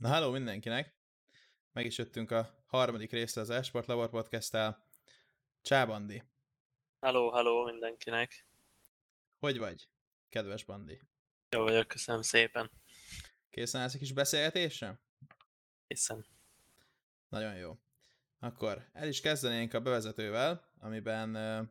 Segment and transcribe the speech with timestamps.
[0.00, 0.94] Na, halló mindenkinek!
[1.72, 4.56] Meg is jöttünk a harmadik részre az Esport Labor podcast
[5.62, 6.22] Csá, Bandi!
[7.00, 8.46] Halló, halló mindenkinek!
[9.38, 9.88] Hogy vagy,
[10.28, 11.00] kedves Bandi?
[11.50, 12.70] Jó vagyok, köszönöm szépen.
[13.50, 15.00] Készen állsz egy kis beszélgetésre?
[15.86, 16.26] Készen.
[17.28, 17.78] Nagyon jó.
[18.38, 21.68] Akkor el is kezdenénk a bevezetővel, amiben uh,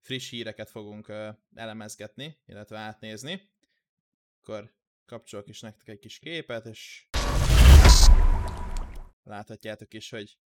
[0.00, 3.50] friss híreket fogunk uh, elemezgetni, illetve átnézni.
[4.40, 4.74] Akkor
[5.06, 7.08] kapcsolok is nektek egy kis képet, és
[9.24, 10.38] láthatjátok is, hogy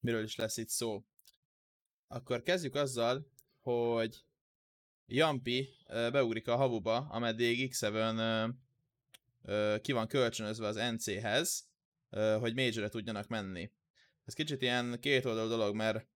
[0.00, 1.04] miről is lesz itt szó.
[2.06, 3.30] Akkor kezdjük azzal,
[3.60, 4.24] hogy
[5.06, 8.54] Jampi beugrik a havuba, ameddig X7
[9.82, 11.68] ki van kölcsönözve az NC-hez,
[12.38, 13.72] hogy major tudjanak menni.
[14.24, 16.06] Ez kicsit ilyen két oldal dolog, mert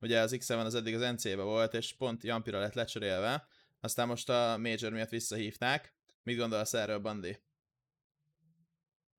[0.00, 3.46] ugye az X7 az eddig az NC-be volt, és pont Jampira lett lecserélve,
[3.80, 5.94] aztán most a Major miatt visszahívták.
[6.22, 7.38] Mit gondolsz erről, Bandi?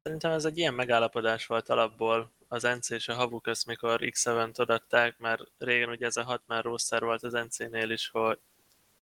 [0.08, 4.56] Szerintem ez egy ilyen megállapodás volt alapból az NC és a Havu közt, mikor X7-t
[4.56, 8.40] adatták, mert régen ugye ez a hat már roster volt az NC-nél is, hogy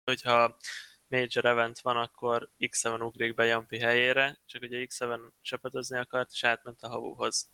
[0.04, 0.58] hogyha
[1.08, 6.44] major event van, akkor X7 ugrik be Jampi helyére, csak ugye X7 csapatozni akart, és
[6.44, 7.50] átment a Havuhoz.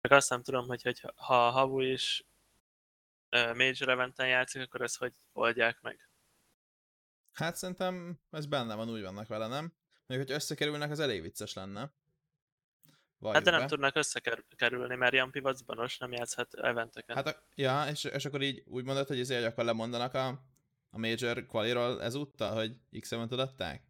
[0.00, 2.24] Csak azt nem tudom, hogy, hogy ha a Havu is
[3.30, 6.08] major eventen játszik, akkor ezt hogy oldják meg?
[7.32, 9.74] Hát szerintem ez benne van, úgy vannak vele, nem?
[10.06, 11.92] Mondjuk, hogy összekerülnek, az elég vicces lenne.
[13.22, 13.66] Valljuk hát de nem be.
[13.66, 17.16] tudnak összekerülni, mert Jan Pivacbanos nem játszhat eventeken.
[17.16, 20.26] Hát, a, ja, és, és akkor így úgy mondod, hogy ezért akkor lemondanak a,
[20.90, 23.82] a Major Qualiról ezúttal, hogy x adták?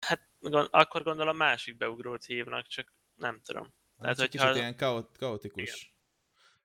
[0.00, 3.62] Hát gond, akkor gondolom másik beugrót hívnak, csak nem tudom.
[3.62, 4.54] Hát Tehát, hogy kicsit ha...
[4.54, 5.62] ilyen kaot, kaotikus.
[5.62, 5.76] Igen.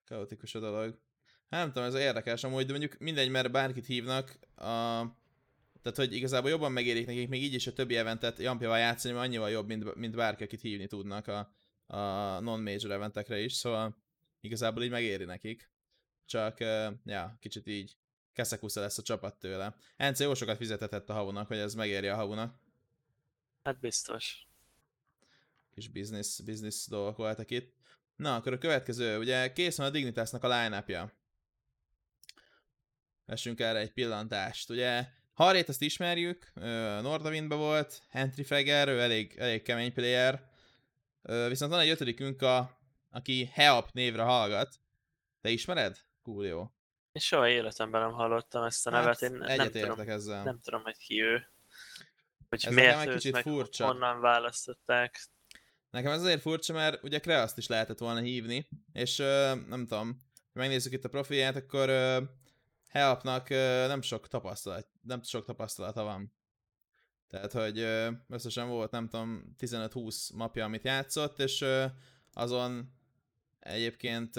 [0.06, 1.00] Kaotikus a dolog.
[1.50, 5.02] Hát nem tudom, ez érdekes amúgy, de mondjuk mindegy, mert bárkit hívnak, a
[5.82, 9.26] tehát, hogy igazából jobban megérik nekik még így is a többi eventet Jampival játszani, mert
[9.26, 12.00] annyival jobb, mint, mint bárki, akit hívni tudnak a, a
[12.40, 13.98] non-major eventekre is, szóval
[14.40, 15.72] igazából így megéri nekik.
[16.26, 17.98] Csak, uh, ja, kicsit így
[18.34, 19.76] keszekusza lesz a csapat tőle.
[19.98, 22.60] NC jó sokat fizetetett a havunak, hogy ez megéri a havunak.
[23.64, 24.48] Hát biztos.
[25.74, 27.76] Kis business, business dolgok voltak itt.
[28.16, 31.14] Na, akkor a következő, ugye kész van a Dignitasnak a line -upja.
[33.26, 34.70] Vessünk erre egy pillantást.
[34.70, 36.52] Ugye Harét azt ismerjük,
[37.02, 40.50] Nordavindbe volt, Henry Feger, ő elég, elég kemény player.
[41.48, 42.80] Viszont van egy ötödikünk, a,
[43.12, 44.80] aki Heap névre hallgat.
[45.42, 45.98] Te ismered?
[46.26, 46.60] Jó.
[47.12, 50.44] Én soha életemben nem hallottam ezt a hát, nevet, én nem tudom, ezzel.
[50.44, 51.48] nem tudom, hogy ki ő.
[52.50, 53.86] Hogy ez miért egy kicsit meg furcsa.
[53.86, 55.28] honnan választották.
[55.90, 59.26] Nekem ez azért furcsa, mert ugye Kreaszt is lehetett volna hívni, és uh,
[59.68, 60.22] nem tudom,
[60.54, 62.24] ha megnézzük itt a profilját, akkor uh,
[62.88, 63.50] Helpnak
[63.88, 66.34] nem sok tapasztalat, nem sok tapasztalata van.
[67.28, 67.80] Tehát, hogy
[68.28, 71.66] összesen volt, nem tudom, 15-20 mapja, amit játszott, és
[72.34, 72.94] azon
[73.60, 74.34] egyébként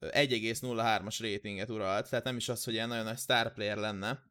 [0.00, 4.22] 1,03-as ratinget uralt, tehát nem is az, hogy ilyen nagyon nagy star player lenne.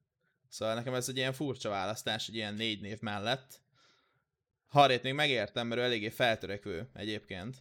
[0.49, 3.61] Szóval nekem ez egy ilyen furcsa választás, egy ilyen négy név mellett.
[4.67, 7.57] Harét még megértem, mert ő eléggé feltörekvő egyébként.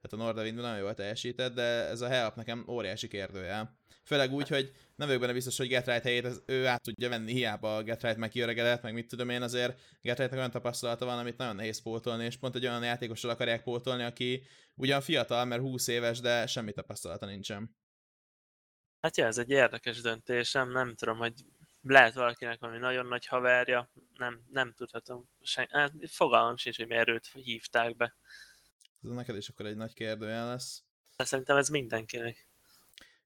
[0.00, 3.76] Tehát a Nordavindben nagyon jól teljesített, de ez a help nekem óriási kérdője.
[4.04, 7.32] Főleg úgy, hogy nem vagyok benne biztos, hogy Getright helyét az, ő át tudja venni,
[7.32, 11.36] hiába a Getright meg kiöregedett, meg mit tudom én, azért Getrightnek olyan tapasztalata van, amit
[11.36, 14.42] nagyon nehéz pótolni, és pont egy olyan játékossal akarják pótolni, aki
[14.74, 17.76] ugyan fiatal, mert 20 éves, de semmi tapasztalata nincsen.
[19.00, 21.32] Hát ja, ez egy érdekes döntés, nem, nem tudom, hogy
[21.82, 25.28] lehet valakinek valami nagyon nagy haverja, nem, nem tudhatom.
[25.40, 28.16] Sen, hát fogalmam sincs, hogy miért őt hívták be.
[29.02, 30.82] Ez neked is akkor egy nagy kérdőjel lesz.
[31.16, 32.48] De szerintem ez mindenkinek.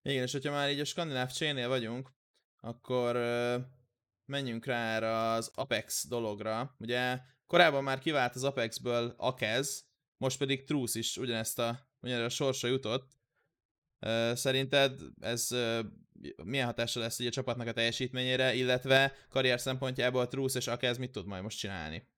[0.03, 2.13] Igen, és hogyha már így a skandináv csénél vagyunk,
[2.61, 3.17] akkor
[4.25, 6.75] menjünk rá erre az Apex dologra.
[6.79, 12.29] Ugye korábban már kivált az Apexből Akez, most pedig Truth is ugyanezt a, ugyanezt a
[12.29, 13.11] sorsa jutott.
[14.33, 15.49] Szerinted ez
[16.45, 21.13] milyen hatása lesz így a csapatnak a teljesítményére, illetve karrier szempontjából Truth és Akez mit
[21.13, 22.11] tud majd most csinálni?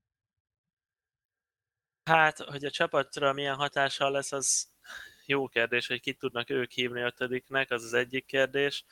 [2.05, 4.69] Hát, hogy a csapatra milyen hatással lesz, az
[5.27, 8.85] jó kérdés, hogy kit tudnak ők hívni ötödiknek, az az egyik kérdés.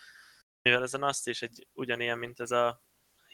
[0.62, 2.82] Mivel ezen azt is egy ugyanilyen, mint ez a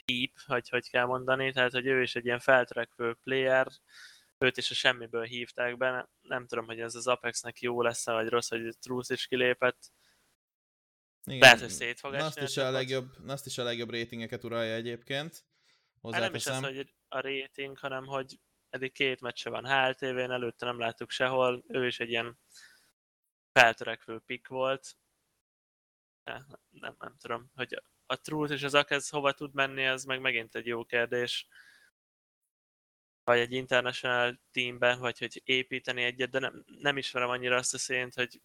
[0.06, 3.66] Heap, hogy hogy kell mondani, tehát hogy ő is egy ilyen feltörekvő player,
[4.38, 8.28] őt is a semmiből hívták be, nem tudom, hogy ez az Apexnek jó lesz vagy
[8.28, 9.92] rossz, hogy Truth is kilépett.
[11.25, 11.38] Igen.
[11.38, 12.14] Lehet, hogy szét fog.
[12.14, 15.44] Azt is, a legjobb, azt is a legjobb ratingeket uralja egyébként.
[16.02, 18.38] Hát nem is az, hogy a rating, hanem hogy
[18.70, 22.38] eddig két meccse van HLTV-n, előtte nem láttuk sehol, ő is egy ilyen
[23.52, 24.96] feltörekvő pick volt.
[26.24, 30.20] Nem, nem, nem tudom, hogy a Truth és az Akez hova tud menni, az meg
[30.20, 31.46] megint egy jó kérdés.
[33.24, 37.78] vagy egy international teamben, vagy hogy építeni egyet, de nem, nem ismerem annyira azt a
[37.78, 38.40] szént, hogy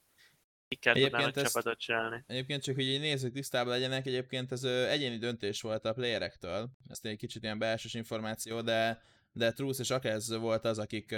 [0.67, 2.23] kikkel tudnának ezt, csapatot csinálni.
[2.27, 6.69] Egyébként csak, hogy így nézzük tisztában legyenek, egyébként ez ö, egyéni döntés volt a playerektől,
[6.89, 9.01] ezt egy kicsit ilyen belsős információ, de,
[9.33, 11.15] de Truth és Akez volt az, akik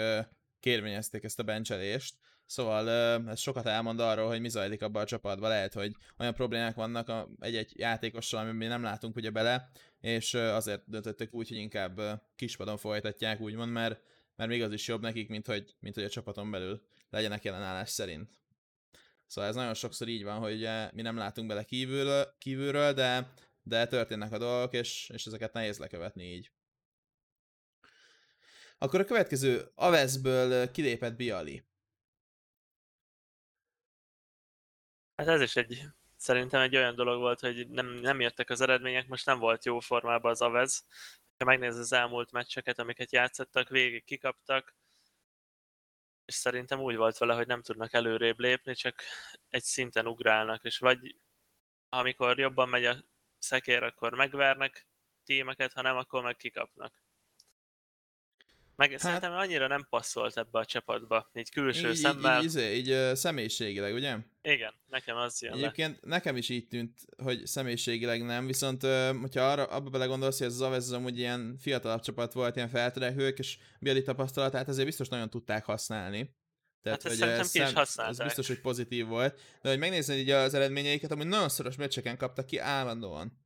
[0.59, 2.15] kérvényezték ezt a bencselést,
[2.45, 2.89] Szóval
[3.29, 5.49] ez sokat elmond arról, hogy mi zajlik abban a csapatban.
[5.49, 9.69] Lehet, hogy olyan problémák vannak egy-egy játékossal, amiben mi nem látunk ugye bele,
[9.99, 14.01] és azért döntöttek úgy, hogy inkább kispadon folytatják, úgymond, mert,
[14.35, 17.89] mert még az is jobb nekik, mint hogy, mint hogy a csapaton belül legyenek jelenállás
[17.89, 18.39] szerint.
[19.27, 23.33] Szóval ez nagyon sokszor így van, hogy mi nem látunk bele kívülről, kívülről de,
[23.63, 26.51] de történnek a dolgok, és, és ezeket nehéz lekövetni így.
[28.77, 31.63] Akkor a következő Avesből kilépett Biali.
[35.15, 35.83] Hát ez is egy,
[36.17, 39.79] szerintem egy olyan dolog volt, hogy nem, nem jöttek az eredmények, most nem volt jó
[39.79, 40.85] formában az Avez.
[41.37, 44.75] Ha megnézed az elmúlt meccseket, amiket játszottak, végig kikaptak,
[46.25, 49.03] és szerintem úgy volt vele, hogy nem tudnak előrébb lépni, csak
[49.49, 51.15] egy szinten ugrálnak, és vagy
[51.89, 53.03] amikor jobban megy a
[53.37, 54.87] szekér, akkor megvernek
[55.23, 57.04] tímeket, ha nem, akkor meg kikapnak.
[58.75, 62.43] Meg hát, szerintem annyira nem passzolt ebbe a csapatba, így külső így, szemmel.
[62.43, 64.17] Így, így, így, így személyiségileg, ugye?
[64.41, 66.09] Igen, nekem az jön Egyébként le.
[66.09, 68.81] nekem is így tűnt, hogy személyiségileg nem, viszont
[69.21, 73.39] hogyha arra, abba belegondolsz, hogy ez az Avez amúgy ilyen fiatalabb csapat volt, ilyen feltörekvők,
[73.39, 76.35] és Bieli tapasztalatát azért biztos nagyon tudták használni.
[76.81, 79.39] Tehát, hát hogy ez, ki is ez biztos, hogy pozitív volt.
[79.61, 83.43] De hogy megnézni így az eredményeiket, amúgy nagyon szoros meccseken kaptak ki állandóan.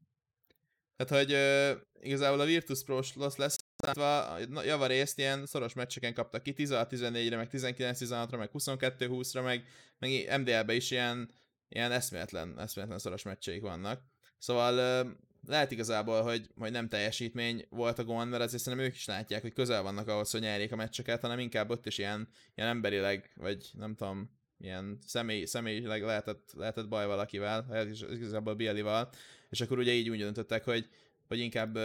[0.96, 3.00] Tehát, hogy uh, igazából a Virtus Pro
[3.36, 9.66] lesz számítva javarészt ilyen szoros meccseken kaptak ki, 16-14-re, meg 19-16-ra, meg 22-20-ra, meg,
[10.00, 11.30] meg MDL-be is ilyen,
[11.70, 14.02] ilyen eszméletlen, eszméletlen szoros meccseik vannak.
[14.38, 15.06] Szóval
[15.48, 19.42] lehet igazából, hogy, hogy nem teljesítmény volt a gond, mert azért szerintem ők is látják,
[19.42, 23.31] hogy közel vannak ahhoz, hogy nyerjék a meccseket, hanem inkább ott is ilyen, ilyen emberileg,
[23.36, 29.10] vagy nem tudom, ilyen személy, személyileg lehetett, lehetett baj valakivel, igazából Bielival,
[29.50, 30.90] és akkor ugye így úgy döntöttek, hogy,
[31.28, 31.78] hogy inkább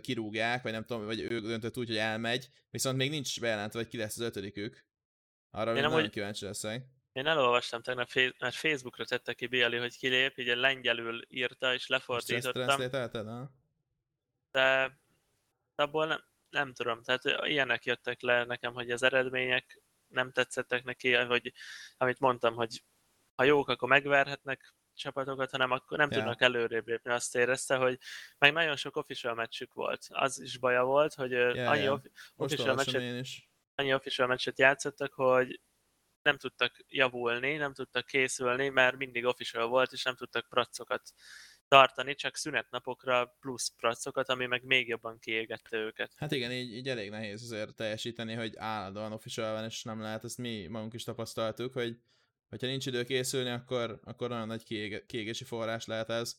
[0.00, 3.88] kirúgják, vagy nem tudom, vagy ő döntött úgy, hogy elmegy, viszont még nincs bejelentve, hogy
[3.88, 4.86] ki lesz az ötödikük.
[5.50, 6.86] Arra én nagyon kíváncsi leszek.
[7.12, 12.80] Én elolvastam tegnap, mert Facebookra tette ki Bieli, hogy kilép, így lengyelül írta, és lefordítottam.
[14.50, 14.98] de,
[15.74, 20.84] de abból nem, nem tudom, tehát ilyenek jöttek le nekem, hogy az eredmények nem tetszettek
[20.84, 21.52] neki, hogy
[21.96, 22.84] amit mondtam, hogy
[23.34, 26.22] ha jók, akkor megverhetnek, csapatokat, hanem akkor nem yeah.
[26.22, 27.10] tudnak előrébb lépni.
[27.10, 27.98] Azt érezte, hogy
[28.38, 30.06] meg nagyon sok official meccsük volt.
[30.08, 32.00] Az is baja volt, hogy yeah, annyi yeah.
[32.36, 33.26] official, meccset,
[33.74, 35.60] annyi official meccset játszottak, hogy
[36.22, 41.12] nem tudtak javulni, nem tudtak készülni, mert mindig official volt, és nem tudtak pracokat
[41.68, 46.12] tartani, csak szünetnapokra plusz pracokat, ami meg még jobban kiégette őket.
[46.16, 50.24] Hát igen, így, így elég nehéz azért teljesíteni, hogy állandóan official van, és nem lehet,
[50.24, 51.96] ezt mi magunk is tapasztaltuk, hogy
[52.48, 56.36] hogyha nincs idő készülni, akkor, akkor nagyon nagy kiég, kiégési forrás lehet ez.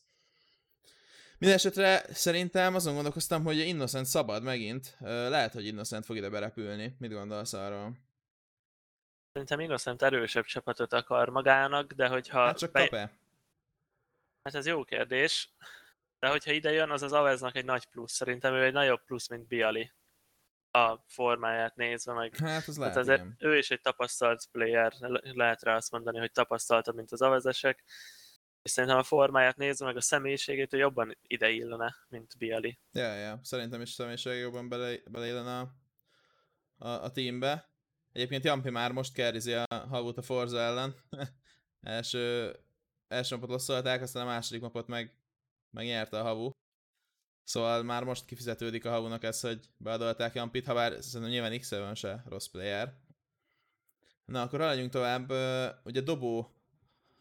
[1.37, 4.97] Mindenesetre szerintem azon gondolkoztam, hogy Innocent szabad megint.
[4.99, 6.95] Lehet, hogy Innocent fog ide berepülni.
[6.99, 7.97] Mit gondolsz arról?
[9.33, 12.45] Szerintem Innocent erősebb csapatot akar magának, de hogyha...
[12.45, 12.83] Hát csak be...
[12.83, 13.11] kap-e?
[14.43, 15.49] Hát ez jó kérdés.
[16.19, 18.13] De hogyha ide jön, az az Aveznak egy nagy plusz.
[18.13, 19.91] Szerintem ő egy nagyobb plusz, mint Biali
[20.71, 23.35] a formáját nézve, meg hát, az lehet, azért igen.
[23.39, 27.83] ő is egy tapasztalt player, lehet rá azt mondani, hogy tapasztaltabb, mint az avezesek,
[28.61, 32.79] és szerintem a formáját nézve, meg a személyiségét, ő jobban ide illene, mint Bieli.
[32.91, 35.73] Ja, ja, szerintem is személyiség jobban bele, beleillene a,
[36.77, 37.69] a, a teambe.
[38.11, 40.95] Egyébként Jampi már most kerrizi a Havut a Forza ellen.
[41.81, 42.55] első,
[43.07, 45.13] első napot losszolták, aztán a második napot meg
[45.69, 46.51] megnyerte a Havu.
[47.49, 51.73] Szóval már most kifizetődik a havunak ez, hogy beadolták Jampit, ha bár szerintem nyilván x
[51.95, 52.93] se rossz player.
[54.25, 55.31] Na, akkor haladjunk tovább.
[55.83, 56.55] Ugye Dobó,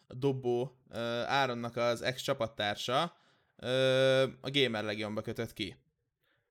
[0.08, 0.78] Dobó
[1.26, 3.02] Áronnak az ex csapattársa
[4.40, 5.76] a Gamer Legionba kötött ki.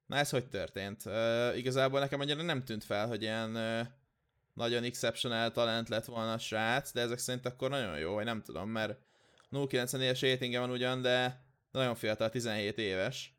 [0.05, 1.03] Na ez hogy történt?
[1.55, 3.51] Igazából nekem annyira nem tűnt fel, hogy ilyen
[4.53, 8.41] nagyon exceptional talent lett volna a srác, de ezek szerint akkor nagyon jó, vagy nem
[8.41, 8.99] tudom, mert
[9.51, 13.31] 094-es ratingje van ugyan, de nagyon fiatal, 17 éves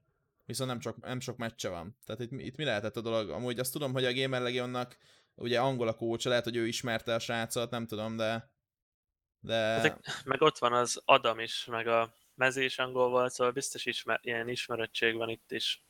[0.48, 1.96] viszont nem, csak, nem sok meccse van.
[2.04, 3.30] Tehát itt, itt mi lehetett a dolog?
[3.30, 4.96] Amúgy azt tudom, hogy a Gamer Legionnak
[5.34, 8.52] ugye angol a coach, lehet, hogy ő ismerte a srácot, nem tudom, de...
[9.40, 9.54] de...
[9.54, 14.20] Ezek, meg ott van az Adam is, meg a mezés angol volt, szóval biztos ismer,
[14.22, 15.86] ilyen ismerettség van itt is.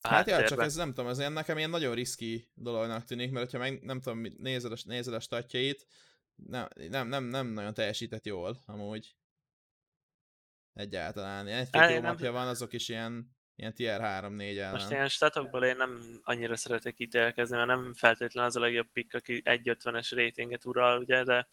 [0.00, 3.44] Hát ja, csak ez nem tudom, ez ilyen, nekem ilyen nagyon riszki dolognak tűnik, mert
[3.44, 5.86] hogyha meg nem tudom, nézed a, nézed a statjait,
[6.34, 9.14] nem, nem, nem, nem nagyon teljesített jól, amúgy.
[10.72, 11.46] Egyáltalán.
[11.46, 12.16] Egy-két jó nem...
[12.16, 14.70] van, azok is ilyen ilyen tier 3-4 ellen.
[14.70, 19.14] Most ilyen statokból én nem annyira szeretek ítélkezni, mert nem feltétlenül az a legjobb pick,
[19.14, 21.48] aki 1.50-es ratinget ural, ugye, de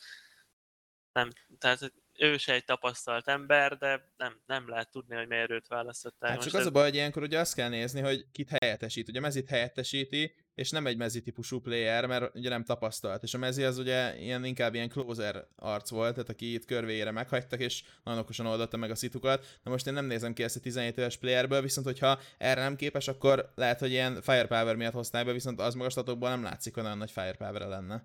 [1.12, 5.68] nem, tehát ő se egy tapasztalt ember, de nem, nem lehet tudni, hogy miért őt
[5.68, 6.30] választották.
[6.30, 9.10] Hát csak az a baj, hogy ilyenkor ugye azt kell nézni, hogy kit helyettesít.
[9.10, 13.24] Ugye mezit helyettesíti, és nem egy mezi típusú player, mert ugye nem tapasztalt.
[13.24, 17.12] És a mezi az ugye ilyen, inkább ilyen closer arc volt, tehát aki itt körvéjére
[17.12, 19.46] meghagytak, és nagyon okosan oldotta meg a szitukat.
[19.64, 22.76] Na most én nem nézem ki ezt a 17 éves playerből, viszont hogyha erre nem
[22.76, 26.84] képes, akkor lehet, hogy ilyen firepower miatt hozták be, viszont az magastatokból nem látszik, hogy
[26.84, 28.04] nagyon nagy firepower lenne.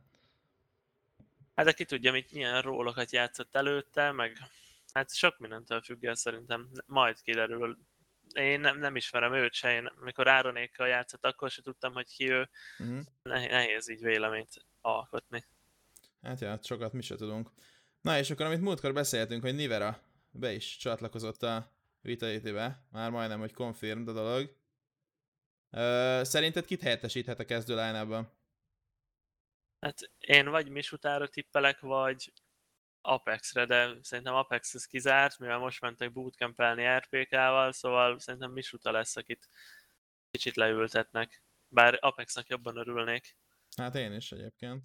[1.54, 4.36] Hát de ki tudja, mit, milyen rólokat játszott előtte, meg
[4.92, 7.78] hát sok mindentől függ el szerintem, majd kiderül.
[8.34, 12.30] Én nem, nem ismerem őt se, én amikor Áronékkal játszott, akkor se tudtam, hogy ki
[12.30, 12.48] ő.
[12.78, 13.00] Uh-huh.
[13.22, 15.44] Nehéz így véleményt alkotni.
[16.22, 17.50] Hát ja, sokat mi se tudunk.
[18.00, 23.38] Na és akkor, amit múltkor beszéltünk, hogy Nivera be is csatlakozott a Vitality-be, már majdnem,
[23.38, 24.56] hogy confirmed a dolog.
[25.70, 28.04] Ö, szerinted kit helyettesíthet a kezdő line
[29.82, 32.32] Hát én vagy Misutára tippelek, vagy
[33.00, 39.16] Apexre, de szerintem Apex ez kizárt, mivel most mentek bootcampelni RPK-val, szóval szerintem Misuta lesz,
[39.16, 39.48] akit
[40.30, 41.42] kicsit leültetnek.
[41.68, 43.36] Bár Apexnak jobban örülnék.
[43.76, 44.82] Hát én is egyébként.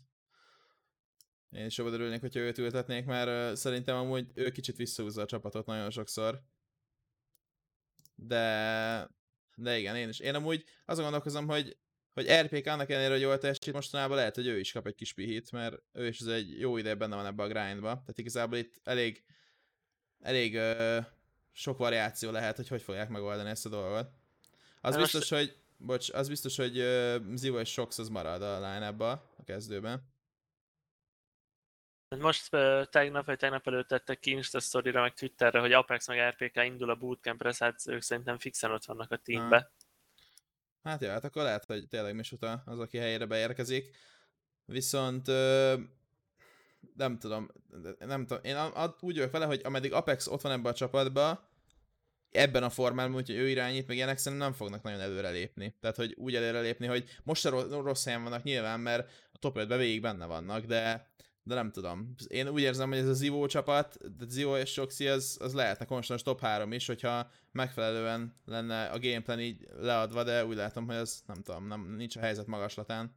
[1.50, 5.66] Én is jobban örülnék, hogyha őt ültetnék, mert szerintem amúgy ő kicsit visszahúzza a csapatot
[5.66, 6.42] nagyon sokszor.
[8.16, 9.10] De...
[9.56, 10.20] De igen, én is.
[10.20, 11.78] Én amúgy azon gondolkozom, hogy
[12.18, 15.14] hogy RPK annak ellenére, hogy jól teljesít mostanában, lehet, hogy ő is kap egy kis
[15.14, 17.90] pihit, mert ő is az egy jó ideje benne van ebbe a grindba.
[17.90, 19.24] Tehát igazából itt elég,
[20.22, 21.00] elég ö,
[21.52, 24.10] sok variáció lehet, hogy hogy fogják megoldani ezt a dolgot.
[24.82, 25.44] Az De biztos, most...
[25.44, 26.74] hogy bocs, az biztos, hogy
[27.36, 30.16] Zivo és Shox az marad a line a kezdőben.
[32.18, 32.50] Most
[32.90, 36.90] tegnap vagy tegnap előtt tettek ki Insta story meg Twitterre, hogy Apex meg RPK indul
[36.90, 39.58] a bootcampre, hát ők szerintem fixen ott vannak a teambe.
[39.58, 39.87] Ha.
[40.88, 43.96] Hát jó, hát akkor lehet, hogy tényleg Misuta az, aki helyére beérkezik.
[44.66, 45.74] Viszont ö,
[46.96, 47.48] nem tudom,
[48.00, 48.58] nem tudom, én
[49.00, 51.40] úgy vagyok vele, hogy ameddig Apex ott van ebben a csapatban,
[52.32, 55.76] ebben a formában, úgyhogy ő irányít, meg ilyenek szerintem nem fognak nagyon előrelépni.
[55.80, 59.78] Tehát, hogy úgy előrelépni, hogy most a rossz helyen vannak nyilván, mert a top 5-ben
[59.78, 61.12] végig benne vannak, de
[61.48, 62.16] de nem tudom.
[62.28, 65.86] Én úgy érzem, hogy ez a Zivó csapat, de Zivó és Soxi az, az lehetne
[65.86, 70.96] konstans top 3 is, hogyha megfelelően lenne a gameplan így leadva, de úgy látom, hogy
[70.96, 73.16] ez nem tudom, nem, nincs a helyzet magaslatán.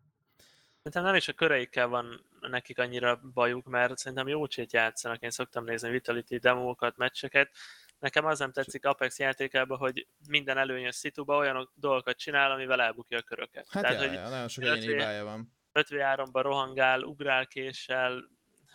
[0.76, 5.22] Szerintem nem is a köreikkel van nekik annyira bajuk, mert szerintem jó csét játszanak.
[5.22, 7.50] Én szoktam nézni Vitality demókat, meccseket.
[7.98, 13.18] Nekem az nem tetszik Apex játékában, hogy minden előnyös szituba olyan dolgokat csinál, amivel elbukja
[13.18, 13.66] a köröket.
[13.70, 18.30] Hát Tehát, jaj, hogy nagyon sok egyéni van 5v3-ban rohangál, ugrál késsel,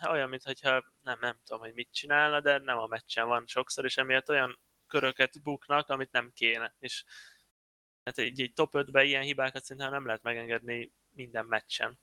[0.08, 3.96] olyan, mintha nem, nem tudom, hogy mit csinálna, de nem a meccsen van sokszor, és
[3.96, 6.74] emiatt olyan köröket buknak, amit nem kéne.
[6.78, 7.04] És
[8.04, 11.98] hát egy, egy top 5-ben ilyen hibákat szerintem nem lehet megengedni minden meccsen.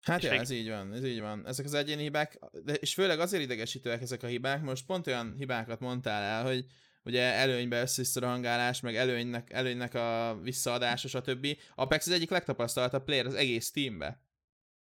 [0.00, 1.46] Hát ja, ez így van, ez így van.
[1.46, 5.34] Ezek az egyéni hibák, de, és főleg azért idegesítőek ezek a hibák, most pont olyan
[5.36, 6.64] hibákat mondtál el, hogy
[7.04, 11.46] ugye előnybe össze hangálás, meg előnynek, előnynek a visszaadása, stb.
[11.74, 14.22] Apex az egyik legtapasztaltabb player az egész teambe.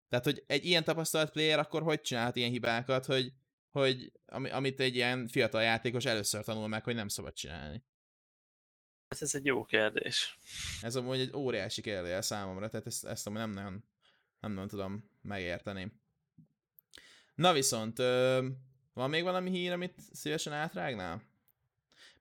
[0.09, 3.33] Tehát, hogy egy ilyen tapasztalt player akkor hogy csinálhat ilyen hibákat, hogy,
[3.71, 7.83] hogy amit egy ilyen fiatal játékos először tanul meg, hogy nem szabad csinálni.
[9.09, 10.39] Hát ez egy jó kérdés.
[10.81, 13.83] Ez amúgy egy óriási kérdés számomra, tehát ezt, ezt nem nagyon,
[14.39, 15.91] nem nagyon tudom megérteni.
[17.35, 17.97] Na viszont,
[18.93, 21.28] van még valami hír, amit szívesen átrágnál?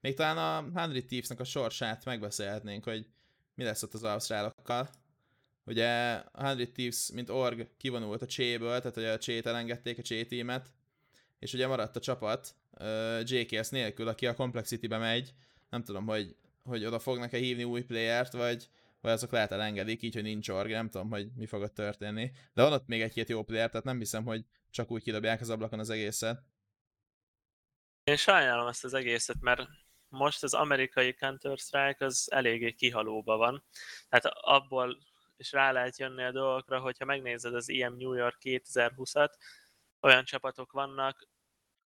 [0.01, 3.07] Még talán a Henry Thieves-nek a sorsát megbeszélhetnénk, hogy
[3.55, 4.89] mi lesz ott az ausztrálokkal.
[5.65, 10.03] Ugye a Henry Thieves, mint org kivonult a cséből, tehát hogy a csét elengedték a
[10.03, 10.69] csé tímet,
[11.39, 15.35] és ugye maradt a csapat uh, JKS nélkül, aki a Complexity-be megy.
[15.71, 18.69] Nem tudom, hogy, hogy oda fognak-e hívni új playert, vagy,
[19.01, 22.31] vagy azok lehet elengedik, így, hogy nincs org, nem tudom, hogy mi fog ott történni.
[22.55, 25.51] De van ott még egy-két jó player, tehát nem hiszem, hogy csak úgy kidobják az
[25.51, 26.43] ablakon az egészet.
[28.05, 29.69] Én sajnálom ezt az egészet, mert
[30.09, 33.65] most az amerikai Counter-Strike az eléggé kihalóba van.
[34.09, 34.99] Tehát abból
[35.37, 39.33] is rá lehet jönni a dolgokra, hogyha megnézed az IM New York 2020-at,
[40.01, 41.29] olyan csapatok vannak,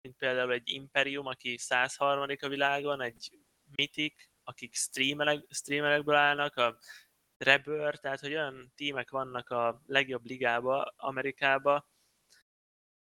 [0.00, 3.38] mint például egy Imperium, aki 103 a világon, egy
[3.76, 6.78] Mythic, akik streamerek, streamerekből állnak, a
[7.38, 11.88] Rebirth, tehát hogy olyan tímek vannak a legjobb ligába, Amerikába,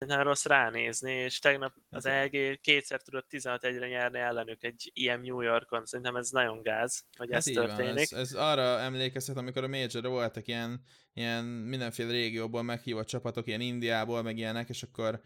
[0.06, 5.20] nem rossz ránézni, és tegnap az EG kétszer tudott 16 1 nyerni ellenük egy ilyen
[5.20, 8.10] New Yorkon, szerintem ez nagyon gáz, hogy hát ez történik.
[8.10, 10.80] Van, ez, ez, arra emlékeztet, amikor a major voltak ilyen,
[11.12, 15.20] ilyen mindenféle régióból meghívott csapatok, ilyen Indiából, meg ilyenek, és akkor,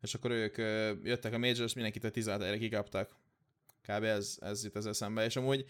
[0.00, 0.56] és akkor ők
[1.04, 3.20] jöttek a major és mindenkit a 16 1 kikaptak.
[3.88, 4.02] Kb.
[4.02, 5.24] ez, ez jut az eszembe.
[5.24, 5.64] És amúgy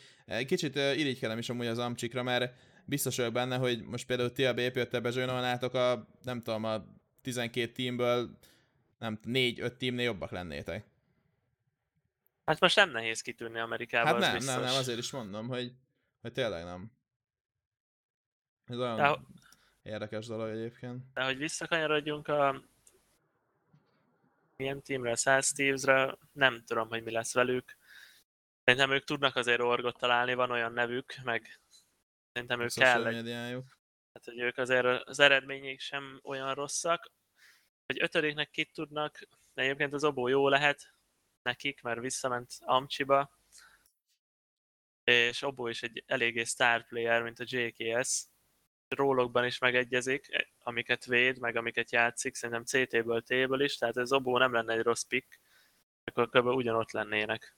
[0.47, 2.55] kicsit irigykedem is amúgy az amcsikra, mert
[2.85, 6.85] biztos vagyok benne, hogy most például ti a BP jöttel bezsajnolnátok a, nem tudom, a
[7.23, 8.39] 12 teamből
[8.99, 10.85] nem 4-5 teamnél jobbak lennétek.
[12.45, 14.55] Hát most nem nehéz kitűnni Amerikába, Hát nem, biztos.
[14.55, 15.73] nem, nem, azért is mondom, hogy,
[16.21, 16.93] hogy tényleg nem.
[18.65, 19.19] Ez olyan De,
[19.83, 21.03] érdekes dolog egyébként.
[21.15, 22.63] de hogy visszakanyarodjunk a
[24.57, 27.77] milyen teamre, 100 Steves-re, nem tudom, hogy mi lesz velük.
[28.65, 31.61] Szerintem ők tudnak azért orgot találni, van olyan nevük, meg
[32.33, 33.63] szerintem ők kell egy.
[34.13, 37.11] Hát, hogy ők azért az eredmények sem olyan rosszak.
[37.87, 40.95] Hogy ötödiknek kit tudnak, egyébként az obó jó lehet
[41.43, 43.31] nekik, mert visszament Amcsiba.
[45.05, 48.25] És Obó is egy eléggé star player, mint a JKS.
[48.89, 54.39] Rólokban is megegyezik, amiket véd, meg amiket játszik, szerintem CT-ből, T-ből is, tehát ez Obó
[54.39, 55.41] nem lenne egy rossz pick,
[56.05, 56.47] akkor kb.
[56.47, 57.57] ugyanott lennének.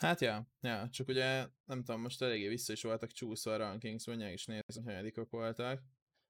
[0.00, 4.06] Hát ja, ja, csak ugye nem tudom, most eléggé vissza is voltak csúszva a rankings,
[4.06, 5.82] mondják is nézni, hogy hanyadikok voltak.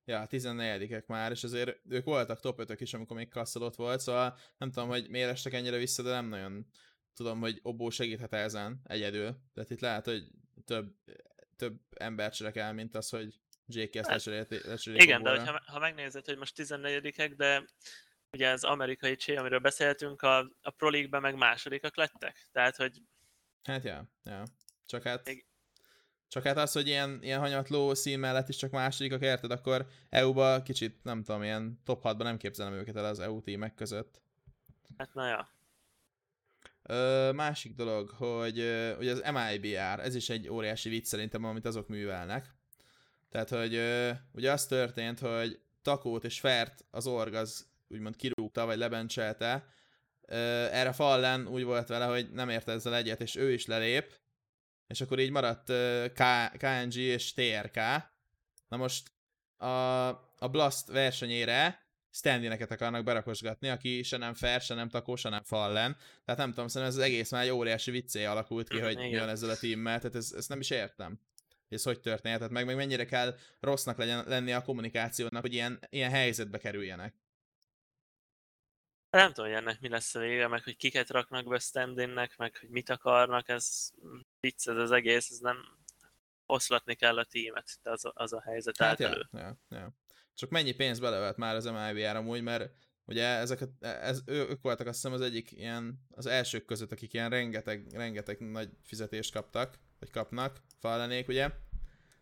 [0.05, 4.01] Ja, 14 már, és azért ők voltak top 5 is, amikor még Kasszal ott volt,
[4.01, 6.67] szóval nem tudom, hogy miért estek ennyire vissza, de nem nagyon
[7.15, 9.37] tudom, hogy Obó segíthet ezen egyedül.
[9.55, 10.23] Tehát itt lehet, hogy
[10.65, 10.95] több,
[11.57, 16.39] több ember cserekel, mint az, hogy JK ezt lecserélik Igen, de hogyha, ha megnézed, hogy
[16.39, 17.65] most 14 de
[18.33, 22.49] ugye az amerikai csé, amiről beszéltünk, a, a Pro League-ben meg másodikak lettek.
[22.53, 23.03] Tehát, hogy
[23.65, 24.43] Hát ja, ja.
[24.87, 25.27] Csak hát...
[25.27, 25.45] Még-
[26.29, 29.51] Csak hát az, hogy ilyen, ilyen hanyatló szín mellett is csak másodikak, érted?
[29.51, 33.75] Akkor EU-ba kicsit, nem tudom, ilyen top 6-ban nem képzelem őket el az EU tímek
[33.75, 34.21] között.
[34.99, 35.49] hát na ja.
[36.83, 38.59] Ö, másik dolog, hogy
[38.99, 42.55] ugye az MIBR, ez is egy óriási vicc szerintem, amit azok művelnek.
[43.29, 48.67] Tehát, hogy ö, ugye az történt, hogy Takót és Fert az org az úgymond kirúgta,
[48.67, 49.67] vagy lebencselte.
[50.31, 54.19] Erre Fallen úgy volt vele, hogy nem ért ezzel egyet, és ő is lelép.
[54.87, 55.73] És akkor így maradt
[56.13, 57.77] K- KNG és TRK.
[58.69, 59.11] Na most
[59.57, 65.29] a, a Blast versenyére standineket akarnak berakosgatni, aki se nem Fer, se nem Takó, se
[65.29, 65.97] nem Fallen.
[66.25, 69.19] Tehát nem tudom, szerintem ez az egész már egy óriási viccé alakult ki, hogy mi
[69.19, 71.21] van ezzel a teammel, tehát ez, ezt nem is értem.
[71.69, 76.11] Ez hogy történhetett meg, meg mennyire kell rossznak legyen, lenni a kommunikációnak, hogy ilyen, ilyen
[76.11, 77.15] helyzetbe kerüljenek.
[79.11, 82.33] Nem tudom, hogy ennek mi lesz a vége, meg hogy kiket raknak be stand meg
[82.37, 83.91] hogy mit akarnak, ez
[84.41, 85.57] vicc ez az egész, ez nem
[86.47, 89.95] oszlatni kell a tímet, de az a, az a helyzet Hát állt ja, ja, ja.
[90.35, 92.73] Csak mennyi pénz belevett már az MIBR amúgy, mert
[93.05, 97.13] ugye ezeket, ez, ő, ők voltak azt hiszem az egyik ilyen, az elsők között, akik
[97.13, 101.51] ilyen rengeteg, rengeteg nagy fizetést kaptak, vagy kapnak, fallenék ugye.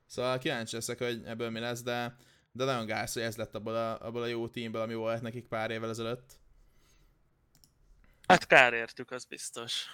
[0.06, 2.16] Szóval kíváncsi leszek, hogy ebből mi lesz, de,
[2.52, 5.48] de nagyon gáz, hogy ez lett abból a, abból a jó teamből, ami volt nekik
[5.48, 6.37] pár évvel ezelőtt.
[8.28, 9.84] Hát kár értük, az biztos.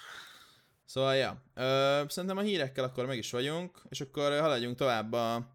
[0.85, 1.43] Szóval, ja.
[1.55, 5.47] Ö, szerintem a hírekkel akkor meg is vagyunk, és akkor haladjunk tovább a,